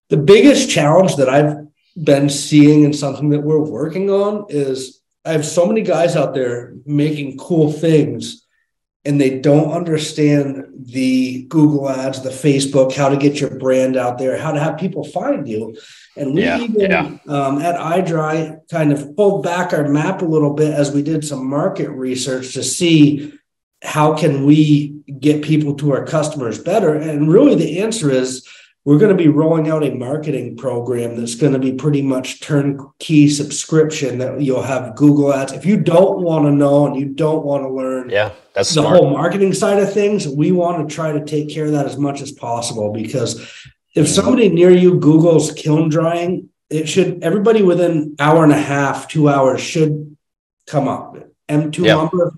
the 0.10 0.17
biggest 0.17 0.69
challenge 0.69 1.15
that 1.15 1.29
I've 1.29 1.65
been 2.03 2.29
seeing 2.29 2.86
and 2.86 2.95
something 2.95 3.29
that 3.29 3.41
we're 3.41 3.58
working 3.58 4.12
on 4.12 4.45
is 4.49 5.01
I 5.25 5.31
have 5.31 5.45
so 5.45 5.65
many 5.65 5.81
guys 5.81 6.15
out 6.15 6.33
there 6.33 6.73
making 6.85 7.38
cool 7.38 7.71
things 7.71 8.45
and 9.05 9.21
they 9.21 9.39
don't 9.39 9.71
understand 9.71 10.65
the 10.77 11.43
Google 11.43 11.89
ads, 11.89 12.21
the 12.21 12.31
Facebook, 12.31 12.93
how 12.93 13.07
to 13.09 13.17
get 13.17 13.39
your 13.39 13.57
brand 13.57 13.97
out 13.97 14.17
there, 14.17 14.35
how 14.35 14.51
to 14.51 14.59
have 14.59 14.79
people 14.79 15.03
find 15.03 15.47
you. 15.47 15.77
And 16.17 16.33
we 16.33 16.43
yeah, 16.43 16.59
even 16.59 16.91
yeah. 16.91 17.17
Um, 17.27 17.61
at 17.61 17.75
iDry 17.75 18.67
kind 18.69 18.91
of 18.91 19.15
pulled 19.15 19.43
back 19.43 19.73
our 19.73 19.88
map 19.88 20.21
a 20.21 20.25
little 20.25 20.53
bit 20.53 20.73
as 20.73 20.91
we 20.91 21.03
did 21.03 21.23
some 21.23 21.47
market 21.47 21.89
research 21.89 22.53
to 22.53 22.63
see 22.63 23.33
how 23.83 24.15
can 24.17 24.45
we 24.45 25.03
get 25.19 25.43
people 25.43 25.75
to 25.75 25.91
our 25.93 26.05
customers 26.05 26.57
better. 26.57 26.95
And 26.95 27.31
really 27.31 27.55
the 27.55 27.81
answer 27.81 28.09
is 28.09 28.47
we're 28.85 28.99
going 28.99 29.15
to 29.15 29.21
be 29.21 29.29
rolling 29.29 29.67
out 29.67 29.83
a 29.83 29.89
marketing 29.95 30.55
program 30.55 31.15
that's 31.15 31.33
going 31.33 31.53
to 31.53 31.59
be 31.59 31.73
pretty 31.73 32.03
much 32.03 32.39
turnkey 32.39 33.27
subscription 33.27 34.19
that 34.19 34.39
you'll 34.39 34.61
have 34.61 34.95
Google 34.95 35.33
ads. 35.33 35.53
If 35.53 35.65
you 35.65 35.77
don't 35.77 36.21
want 36.21 36.45
to 36.45 36.51
know 36.51 36.85
and 36.85 36.95
you 36.95 37.07
don't 37.07 37.43
want 37.43 37.63
to 37.63 37.69
learn 37.69 38.11
yeah, 38.11 38.31
that's 38.53 38.69
the 38.69 38.81
smart. 38.81 38.97
whole 38.97 39.09
marketing 39.09 39.53
side 39.53 39.79
of 39.79 39.91
things, 39.91 40.27
we 40.27 40.51
want 40.51 40.87
to 40.87 40.95
try 40.95 41.11
to 41.11 41.25
take 41.25 41.49
care 41.49 41.65
of 41.65 41.71
that 41.71 41.87
as 41.87 41.97
much 41.97 42.21
as 42.21 42.31
possible 42.31 42.93
because 42.93 43.51
if 43.95 44.07
somebody 44.07 44.49
near 44.49 44.69
you 44.69 44.99
Google's 44.99 45.51
kiln 45.51 45.89
drying, 45.89 46.49
it 46.69 46.87
should 46.87 47.23
everybody 47.23 47.63
within 47.63 48.15
hour 48.19 48.43
and 48.43 48.53
a 48.53 48.61
half, 48.61 49.07
two 49.07 49.29
hours 49.29 49.61
should 49.61 50.15
come 50.67 50.87
up. 50.87 51.17
M2 51.49 51.85
yep. 51.85 51.97
lumber 51.97 52.33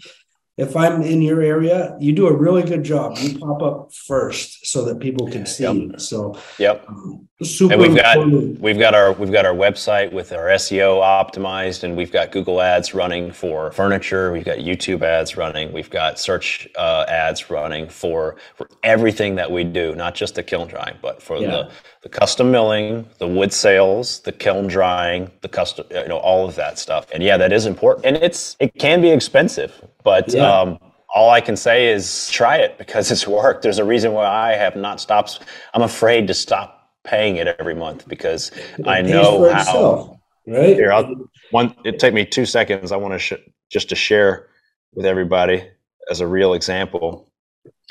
if 0.58 0.76
I'm 0.76 1.04
in 1.04 1.22
your 1.22 1.42
area, 1.42 1.96
you 2.00 2.14
do 2.14 2.26
a 2.26 2.34
really 2.34 2.64
good 2.64 2.84
job. 2.84 3.16
You 3.20 3.38
pop 3.38 3.62
up 3.62 3.94
first 3.94 4.66
so 4.66 4.84
that 4.86 5.00
people 5.00 5.30
can 5.30 5.46
see. 5.46 5.64
Yep. 5.64 6.02
So, 6.02 6.36
yep. 6.58 6.84
Um, 6.88 7.28
super. 7.44 7.74
And 7.74 7.82
we've 7.82 7.96
got 7.96 8.28
we've 8.60 8.80
got 8.80 8.96
our 8.96 9.14
we've 9.14 9.32
got 9.32 9.46
our 9.46 9.54
website 9.54 10.12
with 10.12 10.34
our 10.34 10.46
SEO 10.46 11.00
optimized, 11.00 11.84
and 11.84 11.96
we've 11.96 12.12
got 12.12 12.32
Google 12.32 12.60
ads 12.60 12.96
running 12.96 13.32
for 13.32 13.72
furniture. 13.72 14.32
We've 14.32 14.46
got 14.46 14.58
YouTube 14.58 15.04
ads 15.04 15.38
running. 15.38 15.72
We've 15.74 15.92
got 15.92 16.18
search 16.18 16.68
uh, 16.76 17.06
ads 17.08 17.52
running 17.52 17.88
for 17.88 18.38
for 18.56 18.68
everything 18.82 19.36
that 19.36 19.52
we 19.52 19.64
do, 19.64 19.94
not 19.94 20.16
just 20.16 20.34
the 20.34 20.44
kiln 20.44 20.68
drying, 20.68 20.98
but 21.04 21.22
for 21.22 21.38
yeah. 21.38 21.52
the 21.52 21.70
the 22.08 22.20
custom 22.20 22.52
milling, 22.52 23.06
the 23.20 23.28
wood 23.28 23.52
sales, 23.52 24.22
the 24.22 24.32
kiln 24.32 24.68
drying, 24.68 25.30
the 25.42 25.50
custom, 25.50 25.86
you 25.92 26.08
know, 26.08 26.18
all 26.20 26.48
of 26.48 26.56
that 26.56 26.80
stuff. 26.80 27.06
And 27.14 27.22
yeah, 27.22 27.36
that 27.36 27.52
is 27.52 27.66
important, 27.66 28.06
and 28.06 28.16
it's 28.18 28.56
it 28.60 28.74
can 28.76 29.02
be 29.02 29.10
expensive 29.10 29.82
but 30.08 30.34
yeah. 30.34 30.62
um, 30.62 30.80
all 31.14 31.32
I 31.32 31.42
can 31.42 31.58
say 31.58 31.90
is 31.90 32.30
try 32.30 32.56
it 32.56 32.78
because 32.78 33.12
it's 33.14 33.28
worked. 33.28 33.62
There's 33.62 33.78
a 33.78 33.84
reason 33.84 34.14
why 34.14 34.26
I 34.26 34.54
have 34.54 34.78
not 34.78 35.02
stopped. 35.02 35.42
I'm 35.74 35.82
afraid 35.82 36.28
to 36.28 36.34
stop 36.34 36.92
paying 37.04 37.36
it 37.36 37.48
every 37.60 37.76
month 37.76 38.08
because 38.08 38.52
it 38.78 38.88
I 38.88 39.02
know 39.02 39.52
how. 39.52 39.60
Itself, 39.60 40.18
right. 40.48 40.78
Here, 40.78 40.94
I'll, 40.94 41.14
one. 41.52 41.76
It 41.84 42.00
take 42.00 42.14
me 42.14 42.24
two 42.24 42.46
seconds. 42.46 42.94
I 42.94 42.96
want 42.96 43.16
to 43.16 43.20
sh- 43.20 43.44
just 43.70 43.90
to 43.90 43.96
share 43.96 44.48
with 44.94 45.06
everybody 45.06 45.68
as 46.10 46.22
a 46.22 46.28
real 46.28 46.54
example. 46.54 47.30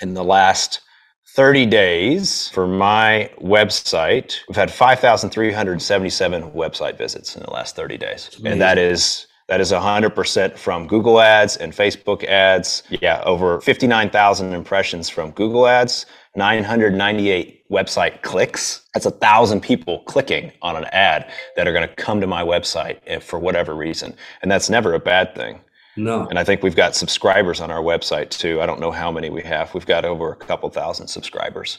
In 0.00 0.14
the 0.14 0.24
last 0.24 0.80
30 1.28 1.66
days 1.66 2.48
for 2.48 2.66
my 2.66 3.30
website, 3.42 4.36
we've 4.48 4.56
had 4.56 4.70
5,377 4.70 6.50
website 6.52 6.96
visits 6.96 7.36
in 7.36 7.42
the 7.42 7.50
last 7.50 7.76
30 7.76 7.98
days, 7.98 8.30
and 8.44 8.60
that 8.60 8.78
is 8.78 9.26
that 9.48 9.60
is 9.60 9.70
100% 9.70 10.56
from 10.56 10.88
Google 10.88 11.20
Ads 11.20 11.56
and 11.56 11.72
Facebook 11.72 12.24
ads. 12.24 12.82
Yeah, 12.90 13.22
over 13.24 13.60
59,000 13.60 14.52
impressions 14.52 15.08
from 15.08 15.30
Google 15.32 15.68
Ads, 15.68 16.06
998 16.34 17.68
website 17.70 18.22
clicks. 18.22 18.82
That's 18.92 19.06
a 19.06 19.10
thousand 19.12 19.60
people 19.60 20.00
clicking 20.06 20.50
on 20.62 20.74
an 20.74 20.86
ad 20.86 21.30
that 21.54 21.68
are 21.68 21.72
going 21.72 21.88
to 21.88 21.94
come 21.94 22.20
to 22.20 22.26
my 22.26 22.42
website 22.42 22.98
if, 23.06 23.22
for 23.22 23.38
whatever 23.38 23.74
reason. 23.74 24.16
And 24.42 24.50
that's 24.50 24.68
never 24.68 24.94
a 24.94 25.00
bad 25.00 25.34
thing. 25.36 25.60
No. 25.96 26.26
And 26.28 26.38
I 26.38 26.44
think 26.44 26.62
we've 26.62 26.76
got 26.76 26.94
subscribers 26.94 27.60
on 27.60 27.70
our 27.70 27.82
website 27.82 28.30
too. 28.30 28.60
I 28.60 28.66
don't 28.66 28.80
know 28.80 28.90
how 28.90 29.10
many 29.10 29.30
we 29.30 29.42
have. 29.42 29.72
We've 29.74 29.86
got 29.86 30.04
over 30.04 30.32
a 30.32 30.36
couple 30.36 30.68
thousand 30.70 31.08
subscribers 31.08 31.78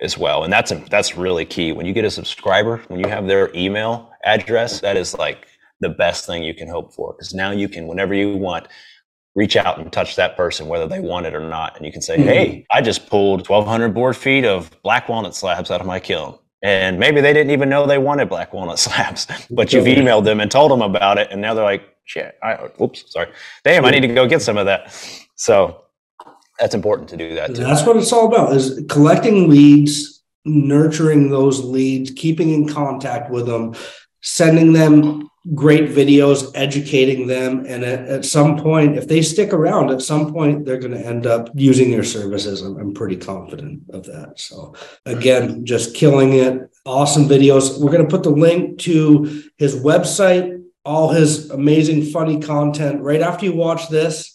as 0.00 0.18
well. 0.18 0.44
And 0.44 0.52
that's 0.52 0.72
that's 0.90 1.16
really 1.16 1.44
key. 1.44 1.72
When 1.72 1.86
you 1.86 1.92
get 1.92 2.04
a 2.04 2.10
subscriber, 2.10 2.82
when 2.88 3.00
you 3.00 3.08
have 3.08 3.26
their 3.26 3.50
email 3.54 4.10
address, 4.24 4.80
that 4.80 4.96
is 4.96 5.14
like 5.16 5.46
the 5.80 5.88
best 5.88 6.26
thing 6.26 6.42
you 6.42 6.54
can 6.54 6.68
hope 6.68 6.94
for 6.94 7.12
because 7.12 7.34
now 7.34 7.50
you 7.50 7.68
can 7.68 7.86
whenever 7.86 8.14
you 8.14 8.36
want 8.36 8.68
reach 9.34 9.56
out 9.56 9.78
and 9.78 9.92
touch 9.92 10.16
that 10.16 10.36
person 10.36 10.68
whether 10.68 10.86
they 10.86 11.00
want 11.00 11.26
it 11.26 11.34
or 11.34 11.40
not 11.40 11.76
and 11.76 11.84
you 11.84 11.92
can 11.92 12.00
say 12.00 12.16
mm-hmm. 12.16 12.28
hey 12.28 12.66
i 12.72 12.80
just 12.80 13.08
pulled 13.08 13.46
1200 13.46 13.92
board 13.92 14.16
feet 14.16 14.44
of 14.44 14.70
black 14.82 15.08
walnut 15.08 15.34
slabs 15.34 15.70
out 15.70 15.80
of 15.80 15.86
my 15.86 15.98
kiln 15.98 16.38
and 16.62 16.98
maybe 16.98 17.20
they 17.20 17.32
didn't 17.32 17.50
even 17.50 17.68
know 17.68 17.86
they 17.86 17.98
wanted 17.98 18.28
black 18.28 18.52
walnut 18.52 18.78
slabs 18.86 19.26
but 19.50 19.72
you've 19.72 19.84
emailed 19.84 20.24
them 20.24 20.40
and 20.40 20.50
told 20.50 20.70
them 20.70 20.80
about 20.80 21.18
it 21.18 21.28
and 21.30 21.42
now 21.42 21.52
they're 21.52 21.64
like 21.64 21.93
shit 22.04 22.36
I, 22.42 22.68
oops 22.80 23.04
sorry. 23.12 23.28
Damn 23.64 23.84
i 23.84 23.90
need 23.90 24.00
to 24.00 24.08
go 24.08 24.26
get 24.26 24.42
some 24.42 24.58
of 24.58 24.66
that. 24.66 24.92
So 25.34 25.84
that's 26.58 26.74
important 26.74 27.08
to 27.10 27.16
do 27.16 27.34
that 27.34 27.54
too. 27.54 27.64
that's 27.64 27.84
what 27.84 27.96
it's 27.96 28.12
all 28.12 28.26
about 28.26 28.54
is 28.54 28.84
collecting 28.88 29.48
leads 29.48 30.22
nurturing 30.44 31.30
those 31.30 31.60
leads 31.64 32.10
keeping 32.12 32.50
in 32.50 32.68
contact 32.68 33.30
with 33.30 33.46
them 33.46 33.74
sending 34.20 34.72
them 34.72 35.28
great 35.54 35.90
videos 35.90 36.50
educating 36.54 37.26
them 37.26 37.66
and 37.66 37.84
at, 37.84 38.08
at, 38.08 38.24
some 38.24 38.56
point 38.56 38.96
if 38.96 39.06
they 39.08 39.20
stick 39.20 39.52
around 39.52 39.90
at 39.90 40.00
some 40.00 40.32
point 40.32 40.64
they're 40.64 40.78
going 40.78 40.92
to 40.94 41.06
end 41.06 41.26
up 41.26 41.50
using 41.54 41.90
your 41.90 42.04
services. 42.04 42.62
I'm, 42.62 42.78
I'm, 42.78 42.94
pretty 42.94 43.16
confident 43.16 43.82
of 43.90 44.06
that. 44.06 44.40
So 44.40 44.74
again 45.04 45.66
just 45.66 45.94
killing 45.94 46.32
it. 46.32 46.70
Awesome 46.86 47.24
videos. 47.24 47.78
We're 47.78 47.92
going 47.92 48.04
to 48.04 48.10
put 48.10 48.22
the 48.22 48.30
link 48.30 48.78
to 48.80 49.42
his 49.58 49.76
website 49.76 50.63
all 50.84 51.10
his 51.10 51.50
amazing 51.50 52.04
funny 52.04 52.40
content 52.40 53.00
right 53.00 53.20
after 53.20 53.46
you 53.46 53.54
watch 53.54 53.88
this 53.88 54.34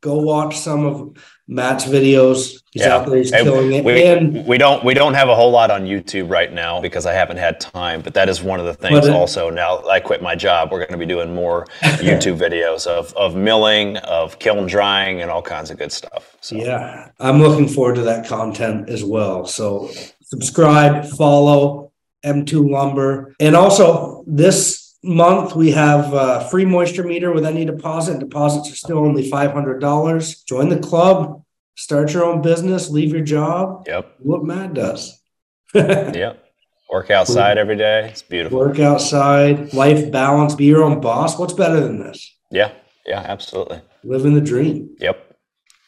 go 0.00 0.16
watch 0.16 0.58
some 0.58 0.86
of 0.86 1.16
Matt's 1.46 1.86
videos. 1.86 2.62
He's 2.70 2.82
yeah. 2.82 2.96
out 2.96 3.06
there, 3.06 3.16
he's 3.16 3.30
killing 3.30 3.72
it. 3.72 3.84
We, 3.84 4.04
and 4.04 4.46
we 4.46 4.58
don't 4.58 4.84
we 4.84 4.94
don't 4.94 5.14
have 5.14 5.28
a 5.28 5.34
whole 5.34 5.50
lot 5.50 5.70
on 5.70 5.84
YouTube 5.84 6.30
right 6.30 6.52
now 6.52 6.80
because 6.80 7.06
I 7.06 7.12
haven't 7.12 7.38
had 7.38 7.58
time. 7.58 8.02
But 8.02 8.14
that 8.14 8.28
is 8.28 8.42
one 8.42 8.60
of 8.60 8.66
the 8.66 8.74
things. 8.74 9.06
It, 9.06 9.12
also, 9.12 9.50
now 9.50 9.82
I 9.88 10.00
quit 10.00 10.22
my 10.22 10.34
job, 10.34 10.70
we're 10.70 10.80
going 10.80 10.92
to 10.92 10.98
be 10.98 11.06
doing 11.06 11.34
more 11.34 11.66
YouTube 11.80 12.38
videos 12.38 12.86
of 12.86 13.12
of 13.14 13.34
milling, 13.34 13.96
of 13.98 14.38
kiln 14.38 14.66
drying, 14.66 15.22
and 15.22 15.30
all 15.30 15.42
kinds 15.42 15.70
of 15.70 15.78
good 15.78 15.92
stuff. 15.92 16.36
So. 16.40 16.56
Yeah, 16.56 17.10
I'm 17.18 17.40
looking 17.40 17.68
forward 17.68 17.96
to 17.96 18.02
that 18.02 18.26
content 18.26 18.88
as 18.88 19.02
well. 19.02 19.46
So 19.46 19.90
subscribe, 20.22 21.06
follow 21.06 21.92
M2 22.24 22.70
Lumber, 22.70 23.34
and 23.40 23.56
also 23.56 24.22
this 24.26 24.87
month 25.02 25.54
we 25.54 25.70
have 25.72 26.12
a 26.12 26.48
free 26.50 26.64
moisture 26.64 27.04
meter 27.04 27.32
with 27.32 27.44
any 27.44 27.64
deposit. 27.64 28.18
Deposits 28.18 28.72
are 28.72 28.76
still 28.76 28.98
only 28.98 29.30
$500. 29.30 30.46
Join 30.46 30.68
the 30.68 30.78
club, 30.78 31.42
start 31.76 32.12
your 32.12 32.24
own 32.24 32.42
business, 32.42 32.90
leave 32.90 33.12
your 33.12 33.24
job. 33.24 33.84
Yep. 33.86 34.16
What 34.18 34.44
Matt 34.44 34.74
does. 34.74 35.20
yep. 35.74 36.44
Work 36.90 37.10
outside 37.10 37.58
every 37.58 37.76
day. 37.76 38.08
It's 38.08 38.22
beautiful. 38.22 38.58
Work 38.58 38.78
outside, 38.78 39.74
life 39.74 40.10
balance, 40.10 40.54
be 40.54 40.64
your 40.64 40.82
own 40.82 41.00
boss. 41.00 41.38
What's 41.38 41.52
better 41.52 41.80
than 41.80 41.98
this? 41.98 42.34
Yeah. 42.50 42.72
Yeah, 43.06 43.20
absolutely. 43.20 43.80
Living 44.04 44.34
the 44.34 44.40
dream. 44.40 44.96
Yep. 44.98 45.36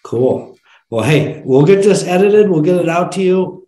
Cool. 0.03 0.59
Well, 0.91 1.05
hey, 1.05 1.43
we'll 1.45 1.65
get 1.65 1.83
this 1.83 2.05
edited. 2.05 2.51
We'll 2.51 2.63
get 2.63 2.77
it 2.77 2.89
out 2.89 3.13
to 3.13 3.23
you. 3.23 3.67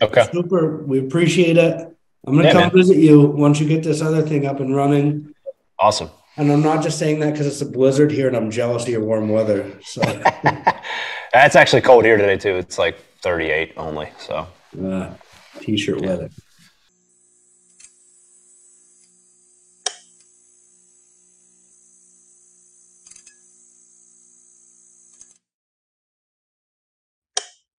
Okay. 0.00 0.26
Super. 0.32 0.84
We 0.84 1.00
appreciate 1.00 1.56
it. 1.56 1.96
I'm 2.26 2.34
gonna 2.34 2.48
yeah, 2.48 2.52
come 2.52 2.62
man. 2.62 2.70
visit 2.72 2.98
you 2.98 3.22
once 3.22 3.60
you 3.60 3.68
get 3.68 3.82
this 3.82 4.02
other 4.02 4.22
thing 4.22 4.46
up 4.46 4.60
and 4.60 4.74
running. 4.74 5.34
Awesome. 5.78 6.10
And 6.36 6.52
I'm 6.52 6.62
not 6.62 6.82
just 6.82 6.98
saying 6.98 7.20
that 7.20 7.32
because 7.32 7.46
it's 7.46 7.60
a 7.60 7.66
blizzard 7.66 8.12
here 8.12 8.28
and 8.28 8.36
I'm 8.36 8.50
jealous 8.50 8.84
of 8.84 8.88
your 8.88 9.04
warm 9.04 9.28
weather. 9.28 9.70
So 9.82 10.02
it's 11.34 11.56
actually 11.56 11.82
cold 11.82 12.04
here 12.04 12.16
today 12.16 12.36
too. 12.36 12.56
It's 12.56 12.78
like 12.78 12.98
38 13.22 13.74
only. 13.76 14.10
So 14.18 14.46
uh, 14.82 15.14
t-shirt 15.60 16.00
yeah. 16.02 16.08
weather. 16.08 16.30